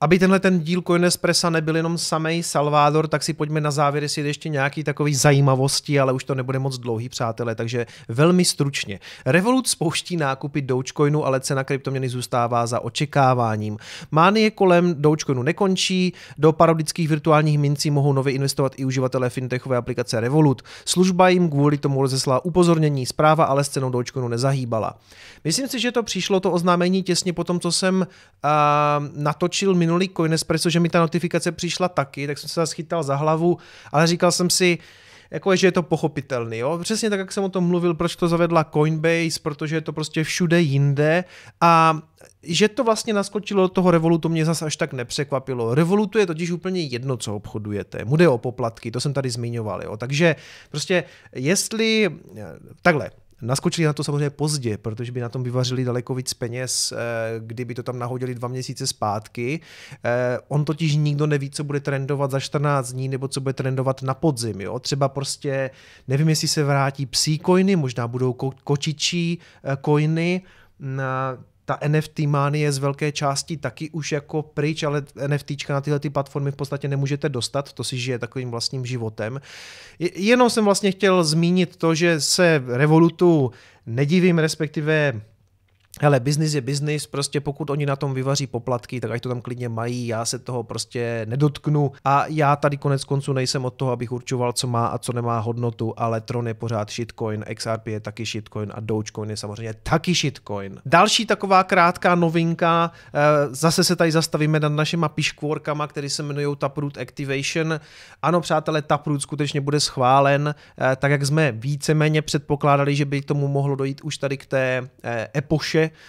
Aby 0.00 0.18
tenhle 0.18 0.40
ten 0.40 0.60
díl 0.60 0.82
Coinespressa 0.82 1.50
nebyl 1.50 1.76
jenom 1.76 1.98
samej 1.98 2.42
Salvador, 2.42 3.08
tak 3.08 3.22
si 3.22 3.32
pojďme 3.32 3.60
na 3.60 3.70
závěr 3.70 4.02
jestli 4.02 4.22
ještě 4.22 4.48
nějaký 4.48 4.84
takový 4.84 5.14
zajímavosti, 5.14 6.00
ale 6.00 6.12
už 6.12 6.24
to 6.24 6.34
nebude 6.34 6.58
moc 6.58 6.78
dlouhý, 6.78 7.08
přátelé, 7.08 7.54
takže 7.54 7.86
velmi 8.08 8.44
stručně. 8.44 9.00
Revolut 9.26 9.68
spouští 9.68 10.16
nákupy 10.16 10.62
Dogecoinu, 10.62 11.26
ale 11.26 11.40
cena 11.40 11.64
kryptoměny 11.64 12.08
zůstává 12.08 12.66
za 12.66 12.80
očekáváním. 12.80 13.78
Mánie 14.10 14.50
kolem 14.50 14.94
Dogecoinu 15.02 15.42
nekončí, 15.42 16.12
do 16.38 16.52
parodických 16.52 17.08
virtuálních 17.08 17.58
mincí 17.58 17.90
mohou 17.90 18.12
nově 18.12 18.32
investovat 18.34 18.72
i 18.76 18.84
uživatelé 18.84 19.30
fintechové 19.30 19.76
aplikace 19.76 20.20
Revolut. 20.20 20.62
Služba 20.84 21.28
jim 21.28 21.50
kvůli 21.50 21.78
tomu 21.78 22.02
rozeslala 22.02 22.44
upozornění, 22.44 23.06
zpráva 23.06 23.44
ale 23.44 23.64
s 23.64 23.68
cenou 23.68 23.90
Dogecoinu 23.90 24.28
nezahýbala. 24.28 24.98
Myslím 25.44 25.68
si, 25.68 25.80
že 25.80 25.92
to 25.92 26.02
přišlo 26.02 26.40
to 26.40 26.52
oznámení 26.52 27.02
těsně 27.02 27.32
po 27.32 27.44
tom, 27.44 27.60
co 27.60 27.72
jsem 27.72 27.96
uh, 28.00 29.22
natočil 29.22 29.74
minulý 29.86 30.10
Coinespresso, 30.16 30.70
že 30.70 30.80
mi 30.80 30.88
ta 30.88 31.00
notifikace 31.00 31.52
přišla 31.52 31.88
taky, 31.88 32.26
tak 32.26 32.38
jsem 32.38 32.48
se 32.48 32.66
schytal 32.66 33.02
za 33.02 33.16
hlavu, 33.16 33.58
ale 33.92 34.06
říkal 34.06 34.32
jsem 34.32 34.50
si, 34.50 34.78
jako 35.30 35.56
že 35.56 35.66
je 35.66 35.72
to 35.72 35.82
pochopitelný. 35.82 36.58
Jo? 36.58 36.78
Přesně 36.82 37.10
tak, 37.10 37.18
jak 37.18 37.32
jsem 37.32 37.44
o 37.44 37.48
tom 37.48 37.64
mluvil, 37.64 37.94
proč 37.94 38.16
to 38.16 38.28
zavedla 38.28 38.64
Coinbase, 38.64 39.40
protože 39.42 39.76
je 39.76 39.80
to 39.80 39.92
prostě 39.92 40.24
všude 40.24 40.60
jinde 40.60 41.24
a 41.60 41.98
že 42.42 42.68
to 42.68 42.84
vlastně 42.84 43.12
naskočilo 43.12 43.62
do 43.62 43.68
toho 43.68 43.90
Revolutu 43.90 44.28
mě 44.28 44.44
zase 44.44 44.64
až 44.64 44.76
tak 44.76 44.92
nepřekvapilo. 44.92 45.74
Revolutu 45.74 46.18
je 46.18 46.26
totiž 46.26 46.50
úplně 46.50 46.80
jedno, 46.82 47.16
co 47.16 47.36
obchodujete. 47.36 48.04
Mu 48.04 48.16
jde 48.16 48.28
o 48.28 48.38
poplatky, 48.38 48.90
to 48.90 49.00
jsem 49.00 49.12
tady 49.12 49.30
zmiňoval. 49.30 49.82
Jo? 49.82 49.96
Takže 49.96 50.36
prostě 50.70 51.04
jestli, 51.34 52.10
takhle, 52.82 53.10
Naskočili 53.42 53.86
na 53.86 53.92
to 53.92 54.04
samozřejmě 54.04 54.30
pozdě, 54.30 54.78
protože 54.78 55.12
by 55.12 55.20
na 55.20 55.28
tom 55.28 55.42
vyvařili 55.42 55.84
daleko 55.84 56.14
víc 56.14 56.34
peněz, 56.34 56.92
eh, 56.92 56.96
kdyby 57.38 57.74
to 57.74 57.82
tam 57.82 57.98
nahodili 57.98 58.34
dva 58.34 58.48
měsíce 58.48 58.86
zpátky. 58.86 59.60
Eh, 60.04 60.38
on 60.48 60.64
totiž 60.64 60.96
nikdo 60.96 61.26
neví, 61.26 61.50
co 61.50 61.64
bude 61.64 61.80
trendovat 61.80 62.30
za 62.30 62.40
14 62.40 62.92
dní, 62.92 63.08
nebo 63.08 63.28
co 63.28 63.40
bude 63.40 63.52
trendovat 63.52 64.02
na 64.02 64.14
podzim. 64.14 64.60
Jo? 64.60 64.78
Třeba 64.78 65.08
prostě, 65.08 65.70
nevím, 66.08 66.28
jestli 66.28 66.48
se 66.48 66.64
vrátí 66.64 67.06
psí 67.06 67.40
coiny, 67.46 67.76
možná 67.76 68.08
budou 68.08 68.32
kočičí 68.64 69.38
eh, 69.64 69.76
coiny, 69.84 70.42
ta 71.66 71.78
NFT 71.88 72.18
manie 72.18 72.72
z 72.72 72.78
velké 72.78 73.12
části 73.12 73.56
taky 73.56 73.90
už 73.90 74.12
jako 74.12 74.42
pryč, 74.42 74.82
ale 74.82 75.02
NFTčka 75.26 75.74
na 75.74 75.80
tyhle 75.80 76.00
ty 76.00 76.10
platformy 76.10 76.50
v 76.52 76.56
podstatě 76.56 76.88
nemůžete 76.88 77.28
dostat, 77.28 77.72
to 77.72 77.84
si 77.84 77.98
žije 77.98 78.18
takovým 78.18 78.50
vlastním 78.50 78.86
životem. 78.86 79.40
Jenom 80.14 80.50
jsem 80.50 80.64
vlastně 80.64 80.90
chtěl 80.90 81.24
zmínit 81.24 81.76
to, 81.76 81.94
že 81.94 82.20
se 82.20 82.62
Revolutu 82.66 83.50
nedivím, 83.86 84.38
respektive 84.38 85.20
Hele, 86.00 86.20
biznis 86.20 86.54
je 86.54 86.60
biznis, 86.60 87.06
prostě 87.06 87.40
pokud 87.40 87.70
oni 87.70 87.86
na 87.86 87.96
tom 87.96 88.14
vyvaří 88.14 88.46
poplatky, 88.46 89.00
tak 89.00 89.10
ať 89.10 89.22
to 89.22 89.28
tam 89.28 89.40
klidně 89.40 89.68
mají, 89.68 90.06
já 90.06 90.24
se 90.24 90.38
toho 90.38 90.62
prostě 90.62 91.26
nedotknu 91.28 91.92
a 92.04 92.26
já 92.26 92.56
tady 92.56 92.76
konec 92.76 93.04
konců 93.04 93.32
nejsem 93.32 93.64
od 93.64 93.74
toho, 93.74 93.92
abych 93.92 94.12
určoval, 94.12 94.52
co 94.52 94.66
má 94.66 94.86
a 94.86 94.98
co 94.98 95.12
nemá 95.12 95.38
hodnotu, 95.38 95.94
ale 95.96 96.20
Tron 96.20 96.48
je 96.48 96.54
pořád 96.54 96.90
shitcoin, 96.90 97.44
XRP 97.54 97.86
je 97.86 98.00
taky 98.00 98.24
shitcoin 98.24 98.72
a 98.74 98.80
Dogecoin 98.80 99.30
je 99.30 99.36
samozřejmě 99.36 99.74
taky 99.82 100.14
shitcoin. 100.14 100.80
Další 100.86 101.26
taková 101.26 101.64
krátká 101.64 102.14
novinka, 102.14 102.90
eh, 103.14 103.20
zase 103.50 103.84
se 103.84 103.96
tady 103.96 104.12
zastavíme 104.12 104.60
nad 104.60 104.72
našima 104.72 105.08
piškvorkama, 105.08 105.86
které 105.86 106.10
se 106.10 106.22
jmenují 106.22 106.56
Taproot 106.56 106.98
Activation. 106.98 107.80
Ano, 108.22 108.40
přátelé, 108.40 108.82
Taproot 108.82 109.22
skutečně 109.22 109.60
bude 109.60 109.80
schválen, 109.80 110.54
eh, 110.80 110.96
tak 110.96 111.10
jak 111.10 111.26
jsme 111.26 111.52
víceméně 111.52 112.22
předpokládali, 112.22 112.96
že 112.96 113.04
by 113.04 113.22
tomu 113.22 113.48
mohlo 113.48 113.76
dojít 113.76 114.00
už 114.00 114.18
tady 114.18 114.36
k 114.36 114.46
té 114.46 114.88
eh, 115.04 115.28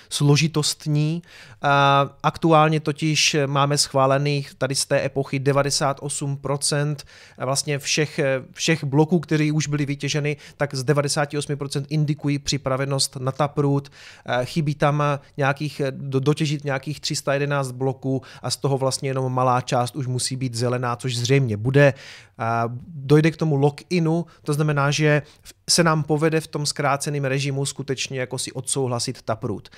složitostní. 0.10 1.22
Aktuálně 2.24 2.80
totiž 2.80 3.36
máme 3.46 3.78
schválených 3.78 4.54
tady 4.54 4.76
z 4.76 4.86
té 4.86 5.06
epochy 5.06 5.40
98% 5.40 6.96
vlastně 7.38 7.80
všech, 7.80 8.20
všech 8.52 8.84
bloků, 8.84 9.20
které 9.20 9.52
už 9.54 9.68
byly 9.68 9.86
vytěženy, 9.86 10.38
tak 10.58 10.76
z 10.76 10.86
98% 10.86 11.86
indikují 11.90 12.40
připravenost 12.40 13.16
na 13.16 13.32
Taproot. 13.32 13.90
Chybí 14.44 14.76
tam 14.76 15.04
nějakých, 15.38 15.82
dotěžit 15.92 16.64
nějakých 16.64 17.00
311 17.00 17.72
bloků 17.72 18.22
a 18.42 18.50
z 18.50 18.58
toho 18.58 18.78
vlastně 18.78 19.10
jenom 19.10 19.34
malá 19.34 19.62
část 19.62 19.96
už 19.96 20.08
musí 20.08 20.36
být 20.36 20.56
zelená, 20.56 20.96
což 20.96 21.18
zřejmě 21.18 21.58
bude. 21.58 21.94
Dojde 22.88 23.32
k 23.32 23.38
tomu 23.38 23.56
lock-inu, 23.56 24.26
to 24.44 24.54
znamená, 24.54 24.92
že 24.92 25.22
se 25.70 25.84
nám 25.84 26.04
povede 26.04 26.42
v 26.42 26.48
tom 26.48 26.66
zkráceném 26.66 27.26
režimu 27.26 27.66
skutečně 27.66 28.20
jako 28.20 28.38
si 28.38 28.52
odsouhlasit 28.52 29.22
Taproot. 29.22 29.70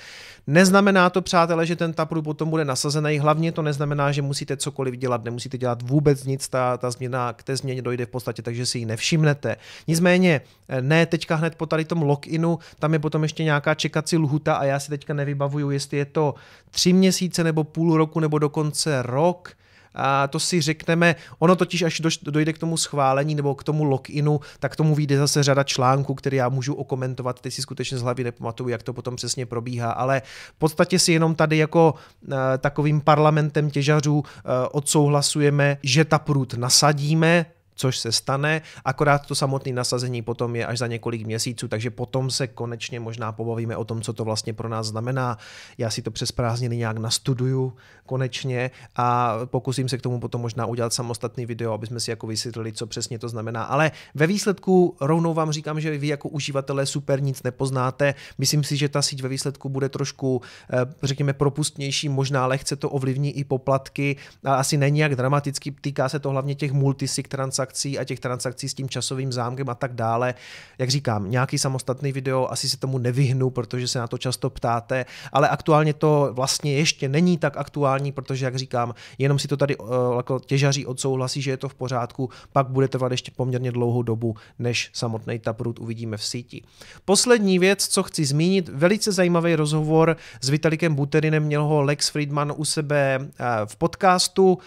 Neznamená 0.46 1.10
to, 1.10 1.22
přátelé, 1.22 1.66
že 1.66 1.76
ten 1.76 1.92
Taproot 1.92 2.24
potom 2.24 2.50
bude 2.50 2.64
nasazený, 2.64 3.18
hlavně 3.18 3.52
to 3.52 3.62
neznamená, 3.62 4.12
že 4.12 4.22
musíte 4.22 4.56
cokoliv 4.56 4.94
dělat, 4.94 5.24
nemusíte 5.24 5.58
dělat 5.58 5.82
vůbec 5.82 6.24
nic, 6.24 6.48
ta, 6.48 6.76
ta 6.76 6.90
změna 6.90 7.32
k 7.32 7.42
té 7.42 7.56
změně 7.56 7.82
dojde 7.82 8.06
v 8.06 8.08
podstatě, 8.08 8.42
takže 8.42 8.66
si 8.66 8.78
ji 8.78 8.86
nevšimnete. 8.86 9.56
Nicméně, 9.88 10.40
ne 10.80 11.06
teďka 11.06 11.34
hned 11.34 11.54
po 11.54 11.66
tady 11.66 11.84
tom 11.84 12.02
loginu, 12.02 12.58
tam 12.78 12.92
je 12.92 12.98
potom 12.98 13.22
ještě 13.22 13.44
nějaká 13.44 13.74
čekací 13.74 14.16
lhuta 14.16 14.54
a 14.54 14.64
já 14.64 14.80
si 14.80 14.88
teďka 14.88 15.14
nevybavuju, 15.14 15.70
jestli 15.70 15.98
je 15.98 16.04
to 16.04 16.34
tři 16.70 16.92
měsíce 16.92 17.44
nebo 17.44 17.64
půl 17.64 17.96
roku 17.96 18.20
nebo 18.20 18.38
dokonce 18.38 19.02
rok, 19.02 19.52
a 19.94 20.28
to 20.28 20.40
si 20.40 20.60
řekneme, 20.60 21.16
ono 21.38 21.56
totiž 21.56 21.82
až 21.82 22.00
dojde 22.22 22.52
k 22.52 22.58
tomu 22.58 22.76
schválení 22.76 23.34
nebo 23.34 23.54
k 23.54 23.64
tomu 23.64 23.84
loginu, 23.84 24.40
tak 24.60 24.76
tomu 24.76 24.94
vyjde 24.94 25.18
zase 25.18 25.42
řada 25.42 25.62
článků, 25.62 26.14
které 26.14 26.36
já 26.36 26.48
můžu 26.48 26.74
okomentovat, 26.74 27.40
teď 27.40 27.54
si 27.54 27.62
skutečně 27.62 27.98
z 27.98 28.02
hlavy 28.02 28.24
nepamatuju, 28.24 28.68
jak 28.68 28.82
to 28.82 28.92
potom 28.92 29.16
přesně 29.16 29.46
probíhá, 29.46 29.90
ale 29.90 30.22
v 30.54 30.58
podstatě 30.58 30.98
si 30.98 31.12
jenom 31.12 31.34
tady 31.34 31.56
jako 31.56 31.94
uh, 31.94 32.34
takovým 32.58 33.00
parlamentem 33.00 33.70
těžařů 33.70 34.18
uh, 34.18 34.24
odsouhlasujeme, 34.72 35.78
že 35.82 36.04
ta 36.04 36.18
prut 36.18 36.54
nasadíme, 36.54 37.46
což 37.80 37.98
se 37.98 38.12
stane, 38.12 38.62
akorát 38.84 39.26
to 39.26 39.34
samotné 39.34 39.72
nasazení 39.72 40.22
potom 40.22 40.56
je 40.56 40.66
až 40.66 40.78
za 40.78 40.86
několik 40.86 41.26
měsíců, 41.26 41.68
takže 41.68 41.90
potom 41.90 42.30
se 42.30 42.46
konečně 42.46 43.00
možná 43.00 43.32
pobavíme 43.32 43.76
o 43.76 43.84
tom, 43.84 44.02
co 44.02 44.12
to 44.12 44.24
vlastně 44.24 44.52
pro 44.52 44.68
nás 44.68 44.86
znamená. 44.86 45.38
Já 45.78 45.90
si 45.90 46.02
to 46.02 46.10
přes 46.10 46.32
prázdniny 46.32 46.76
nějak 46.76 46.98
nastuduju 46.98 47.72
konečně 48.06 48.70
a 48.96 49.38
pokusím 49.44 49.88
se 49.88 49.98
k 49.98 50.02
tomu 50.02 50.20
potom 50.20 50.40
možná 50.40 50.66
udělat 50.66 50.92
samostatný 50.92 51.46
video, 51.46 51.72
aby 51.72 51.86
jsme 51.86 52.00
si 52.00 52.10
jako 52.10 52.26
vysvětlili, 52.26 52.72
co 52.72 52.86
přesně 52.86 53.18
to 53.18 53.28
znamená. 53.28 53.64
Ale 53.64 53.90
ve 54.14 54.26
výsledku 54.26 54.96
rovnou 55.00 55.34
vám 55.34 55.52
říkám, 55.52 55.80
že 55.80 55.98
vy 55.98 56.08
jako 56.08 56.28
uživatelé 56.28 56.86
super 56.86 57.22
nic 57.22 57.42
nepoznáte. 57.42 58.14
Myslím 58.38 58.64
si, 58.64 58.76
že 58.76 58.88
ta 58.88 59.02
síť 59.02 59.22
ve 59.22 59.28
výsledku 59.28 59.68
bude 59.68 59.88
trošku, 59.88 60.42
eh, 60.72 60.78
řekněme, 61.02 61.32
propustnější, 61.32 62.08
možná 62.08 62.46
lehce 62.46 62.76
to 62.76 62.90
ovlivní 62.90 63.38
i 63.38 63.44
poplatky, 63.44 64.16
a 64.44 64.54
asi 64.54 64.76
není 64.76 64.98
jak 64.98 65.16
dramaticky, 65.16 65.70
týká 65.70 66.08
se 66.08 66.18
to 66.18 66.30
hlavně 66.30 66.54
těch 66.54 66.72
multisig 66.72 67.28
transakcí, 67.28 67.69
transakcí 67.70 67.98
a 67.98 68.04
těch 68.04 68.20
transakcí 68.20 68.68
s 68.68 68.74
tím 68.74 68.88
časovým 68.88 69.32
zámkem 69.32 69.68
a 69.68 69.74
tak 69.74 69.94
dále. 69.94 70.34
Jak 70.78 70.90
říkám, 70.90 71.30
nějaký 71.30 71.58
samostatný 71.58 72.12
video, 72.12 72.48
asi 72.50 72.68
se 72.68 72.76
tomu 72.76 72.98
nevyhnu, 72.98 73.50
protože 73.50 73.88
se 73.88 73.98
na 73.98 74.06
to 74.06 74.18
často 74.18 74.50
ptáte, 74.50 75.06
ale 75.32 75.48
aktuálně 75.48 75.94
to 75.94 76.30
vlastně 76.32 76.72
ještě 76.72 77.08
není 77.08 77.38
tak 77.38 77.56
aktuální, 77.56 78.12
protože, 78.12 78.44
jak 78.44 78.56
říkám, 78.56 78.94
jenom 79.18 79.38
si 79.38 79.48
to 79.48 79.56
tady 79.56 79.76
uh, 79.76 79.86
jako 80.16 80.40
těžaří 80.40 80.86
odsouhlasí, 80.86 81.42
že 81.42 81.50
je 81.50 81.56
to 81.56 81.68
v 81.68 81.74
pořádku, 81.74 82.30
pak 82.52 82.68
bude 82.68 82.88
trvat 82.88 83.12
ještě 83.12 83.30
poměrně 83.36 83.72
dlouhou 83.72 84.02
dobu, 84.02 84.36
než 84.58 84.90
samotný 84.92 85.38
taproot 85.38 85.78
uvidíme 85.78 86.16
v 86.16 86.24
síti. 86.24 86.62
Poslední 87.04 87.58
věc, 87.58 87.88
co 87.88 88.02
chci 88.02 88.24
zmínit, 88.24 88.68
velice 88.68 89.12
zajímavý 89.12 89.54
rozhovor 89.54 90.16
s 90.40 90.48
Vitalikem 90.48 90.94
Buterinem, 90.94 91.42
měl 91.42 91.64
ho 91.64 91.82
Lex 91.82 92.08
Friedman 92.08 92.52
u 92.56 92.64
sebe 92.64 93.18
uh, 93.18 93.26
v 93.64 93.76
podcastu. 93.76 94.58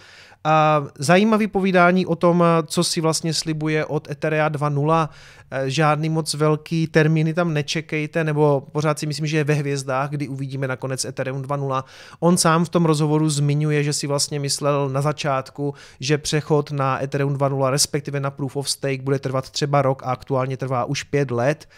A 0.44 0.86
zajímavý 0.98 1.46
povídání 1.46 2.06
o 2.06 2.16
tom, 2.16 2.44
co 2.66 2.84
si 2.84 3.00
vlastně 3.00 3.34
slibuje 3.34 3.84
od 3.84 4.10
Etherea 4.10 4.48
2.0. 4.48 5.08
E, 5.50 5.70
žádný 5.70 6.08
moc 6.08 6.34
velký 6.34 6.86
termíny 6.86 7.34
tam 7.34 7.54
nečekejte, 7.54 8.24
nebo 8.24 8.66
pořád 8.72 8.98
si 8.98 9.06
myslím, 9.06 9.26
že 9.26 9.36
je 9.36 9.44
ve 9.44 9.54
hvězdách, 9.54 10.10
kdy 10.10 10.28
uvidíme 10.28 10.68
nakonec 10.68 11.04
Ethereum 11.04 11.42
2.0. 11.42 11.84
On 12.20 12.36
sám 12.36 12.64
v 12.64 12.68
tom 12.68 12.84
rozhovoru 12.84 13.28
zmiňuje, 13.28 13.82
že 13.82 13.92
si 13.92 14.06
vlastně 14.06 14.40
myslel 14.40 14.88
na 14.88 15.02
začátku, 15.02 15.74
že 16.00 16.18
přechod 16.18 16.70
na 16.70 17.02
Ethereum 17.02 17.34
2.0, 17.34 17.70
respektive 17.70 18.20
na 18.20 18.30
Proof 18.30 18.56
of 18.56 18.70
Stake, 18.70 19.02
bude 19.02 19.18
trvat 19.18 19.50
třeba 19.50 19.82
rok 19.82 20.02
a 20.02 20.06
aktuálně 20.06 20.56
trvá 20.56 20.84
už 20.84 21.02
pět 21.02 21.30
let. 21.30 21.68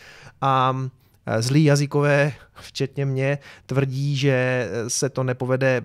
A 0.41 0.77
e, 1.27 1.43
zlí 1.43 1.65
jazykové, 1.65 2.33
včetně 2.61 3.07
mě, 3.07 3.39
tvrdí, 3.67 4.17
že 4.17 4.69
se 4.89 5.09
to 5.09 5.23
nepovede 5.23 5.83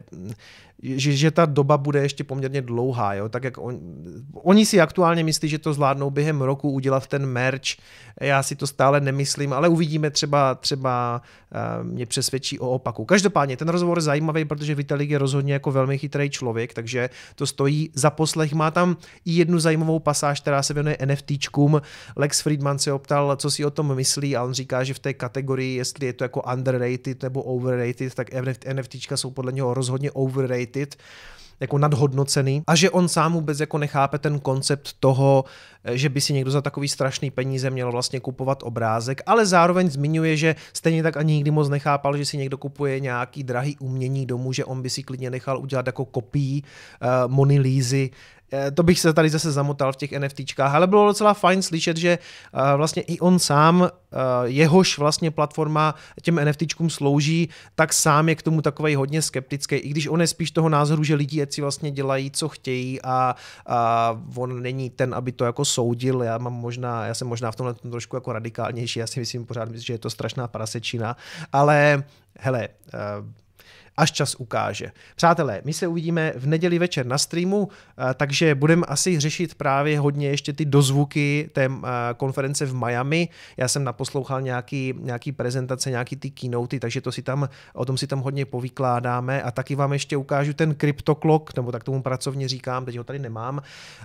že, 0.84 1.12
že 1.14 1.32
ta 1.32 1.46
doba 1.46 1.78
bude 1.78 2.02
ještě 2.02 2.24
poměrně 2.24 2.62
dlouhá, 2.62 3.14
jo? 3.14 3.30
tak 3.30 3.44
jak 3.44 3.58
on, 3.58 3.80
oni 4.34 4.66
si 4.66 4.82
aktuálně 4.82 5.24
myslí, 5.24 5.50
že 5.50 5.60
to 5.60 5.74
zvládnou 5.74 6.10
během 6.10 6.42
roku 6.42 6.72
udělat 6.72 7.08
ten 7.08 7.26
merch, 7.26 7.78
já 8.22 8.44
si 8.44 8.56
to 8.56 8.68
stále 8.68 9.02
nemyslím, 9.02 9.54
ale 9.54 9.70
uvidíme 9.70 10.10
třeba, 10.10 10.56
třeba 10.56 11.22
uh, 11.82 11.88
mě 11.88 12.06
přesvědčí 12.06 12.60
o 12.60 12.70
opaku. 12.70 13.06
Každopádně 13.06 13.58
ten 13.58 13.70
rozhovor 13.70 13.98
je 13.98 14.02
zajímavý, 14.02 14.46
protože 14.46 14.76
Vitalik 14.76 15.10
je 15.10 15.18
rozhodně 15.18 15.54
jako 15.54 15.72
velmi 15.72 15.98
chytrý 15.98 16.30
člověk, 16.30 16.74
takže 16.74 17.10
to 17.36 17.48
stojí 17.48 17.90
za 17.94 18.10
poslech. 18.10 18.54
Má 18.54 18.72
tam 18.72 18.98
i 19.26 19.32
jednu 19.32 19.60
zajímavou 19.60 20.00
pasáž, 20.00 20.42
která 20.42 20.64
se 20.64 20.74
věnuje 20.74 20.98
NFTčkům. 21.06 21.82
Lex 22.16 22.42
Friedman 22.42 22.80
se 22.80 22.94
optal, 22.94 23.36
co 23.36 23.52
si 23.52 23.66
o 23.66 23.72
tom 23.72 23.96
myslí 23.96 24.36
a 24.36 24.44
on 24.44 24.54
říká, 24.54 24.84
že 24.84 24.94
v 24.94 25.00
té 25.00 25.14
kategorii, 25.14 25.76
jestli 25.76 26.06
je 26.06 26.14
to 26.14 26.24
jako 26.24 26.42
underrated 26.54 27.24
nebo 27.24 27.44
overrated, 27.44 28.16
tak 28.16 28.28
NFTčka 28.74 29.18
jsou 29.18 29.32
podle 29.32 29.52
něho 29.52 29.74
rozhodně 29.74 30.12
overrated 30.12 30.71
overrated, 30.72 30.96
jako 31.60 31.78
nadhodnocený 31.78 32.64
a 32.68 32.76
že 32.76 32.90
on 32.90 33.08
sám 33.08 33.34
vůbec 33.34 33.60
jako 33.60 33.78
nechápe 33.78 34.18
ten 34.18 34.40
koncept 34.40 34.94
toho, 35.00 35.46
že 35.94 36.10
by 36.10 36.22
si 36.22 36.34
někdo 36.34 36.52
za 36.52 36.62
takový 36.62 36.88
strašný 36.88 37.32
peníze 37.32 37.70
měl 37.70 37.92
vlastně 37.92 38.20
kupovat 38.20 38.64
obrázek, 38.64 39.22
ale 39.26 39.46
zároveň 39.46 39.90
zmiňuje, 39.90 40.38
že 40.38 40.56
stejně 40.74 41.04
tak 41.04 41.18
ani 41.18 41.34
nikdy 41.34 41.52
moc 41.52 41.70
nechápal, 41.70 42.18
že 42.18 42.26
si 42.26 42.38
někdo 42.38 42.58
kupuje 42.58 43.00
nějaký 43.00 43.44
drahý 43.44 43.78
umění 43.78 44.26
domů, 44.26 44.54
že 44.54 44.66
on 44.66 44.82
by 44.82 44.90
si 44.90 45.04
klidně 45.04 45.30
nechal 45.30 45.60
udělat 45.62 45.86
jako 45.86 46.06
kopii 46.06 46.62
uh, 46.62 47.30
Eh, 47.32 48.10
to 48.74 48.84
bych 48.84 49.00
se 49.00 49.14
tady 49.14 49.30
zase 49.30 49.52
zamotal 49.52 49.94
v 49.94 49.96
těch 49.96 50.12
NFTčkách, 50.12 50.76
ale 50.76 50.88
bylo 50.88 51.08
docela 51.08 51.34
fajn 51.34 51.62
slyšet, 51.62 51.98
že 51.98 52.20
eh, 52.20 52.76
vlastně 52.76 53.02
i 53.02 53.20
on 53.20 53.40
sám, 53.40 53.90
eh, 53.90 54.18
jehož 54.44 54.98
vlastně 54.98 55.32
platforma 55.32 55.96
těm 56.22 56.40
NFTčkům 56.46 56.90
slouží, 56.90 57.50
tak 57.76 57.94
sám 57.94 58.30
je 58.30 58.36
k 58.36 58.42
tomu 58.42 58.62
takový 58.62 58.96
hodně 58.96 59.22
skeptický, 59.22 59.76
i 59.76 59.90
když 59.90 60.08
on 60.08 60.22
je 60.22 60.28
spíš 60.28 60.52
toho 60.52 60.70
názoru, 60.70 61.04
že 61.04 61.16
lidi 61.16 61.48
si 61.50 61.62
vlastně 61.62 61.92
dělají, 61.92 62.32
co 62.32 62.50
chtějí 62.50 63.02
a, 63.02 63.36
a 63.66 64.20
on 64.36 64.62
není 64.62 64.90
ten, 64.90 65.14
aby 65.16 65.32
to 65.32 65.46
jako 65.46 65.66
soudil, 65.66 66.24
já 66.24 66.38
mám 66.38 66.54
možná, 66.54 67.06
já 67.06 67.14
jsem 67.14 67.28
možná 67.28 67.52
v 67.52 67.56
tomhle 67.56 67.74
trošku 67.74 68.16
jako 68.16 68.34
radikálnější, 68.34 69.00
já 69.00 69.08
si 69.08 69.20
myslím 69.20 69.46
pořád, 69.46 69.76
že 69.76 69.94
je 69.94 69.98
to 69.98 70.10
strašná 70.10 70.48
prasečina, 70.48 71.18
ale 71.52 72.04
hele, 72.40 72.68
až 73.98 74.12
čas 74.12 74.36
ukáže. 74.36 74.92
Přátelé, 75.16 75.62
my 75.66 75.74
se 75.74 75.88
uvidíme 75.88 76.34
v 76.36 76.48
neděli 76.48 76.80
večer 76.80 77.06
na 77.06 77.18
streamu, 77.18 77.68
eh, 77.70 78.14
takže 78.14 78.56
budeme 78.56 78.86
asi 78.86 79.20
řešit 79.20 79.56
právě 79.56 80.00
hodně 80.00 80.30
ještě 80.30 80.54
ty 80.54 80.66
dozvuky 80.66 81.50
té 81.54 81.66
eh, 81.66 81.90
konference 82.18 82.66
v 82.66 82.76
Miami. 82.76 83.30
Já 83.58 83.68
jsem 83.68 83.84
naposlouchal 83.84 84.42
nějaký, 84.42 84.94
nějaký 85.00 85.32
prezentace, 85.32 85.90
nějaký 85.90 86.16
ty 86.16 86.32
keynoty, 86.32 86.80
takže 86.80 87.02
to 87.02 87.12
si 87.12 87.22
tam, 87.22 87.50
o 87.74 87.86
tom 87.86 87.98
si 87.98 88.08
tam 88.08 88.20
hodně 88.20 88.46
povykládáme 88.46 89.42
a 89.42 89.52
taky 89.52 89.76
vám 89.76 89.94
ještě 89.94 90.18
ukážu 90.18 90.54
ten 90.54 90.76
CryptoClock, 90.82 91.56
nebo 91.56 91.72
tak 91.72 91.84
tomu 91.84 92.02
pracovně 92.02 92.48
říkám, 92.48 92.86
teď 92.86 92.98
ho 92.98 93.04
tady 93.04 93.20
nemám. 93.20 93.62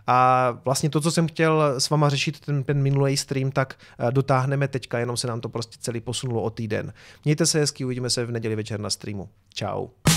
A 0.07 0.51
vlastně 0.64 0.90
to, 0.90 1.01
co 1.01 1.11
jsem 1.11 1.29
chtěl 1.29 1.75
s 1.79 1.90
váma 1.90 2.09
řešit 2.09 2.40
ten, 2.40 2.64
ten 2.64 2.83
minulý 2.83 3.16
stream, 3.16 3.51
tak 3.51 3.75
eh, 3.99 4.12
dotáhneme 4.12 4.68
teďka, 4.68 4.99
jenom 4.99 5.16
se 5.16 5.27
nám 5.27 5.40
to 5.40 5.49
prostě 5.49 5.77
celý 5.81 6.01
posunulo 6.01 6.42
o 6.42 6.51
týden. 6.51 6.92
Mějte 7.25 7.46
se 7.46 7.59
hezky, 7.59 7.85
uvidíme 7.85 8.11
se 8.11 8.27
v 8.27 8.31
neděli 8.31 8.57
večer 8.57 8.81
na 8.81 8.90
streamu. 8.90 9.29
Ciao. 9.55 9.86
Ciao. 9.87 10.15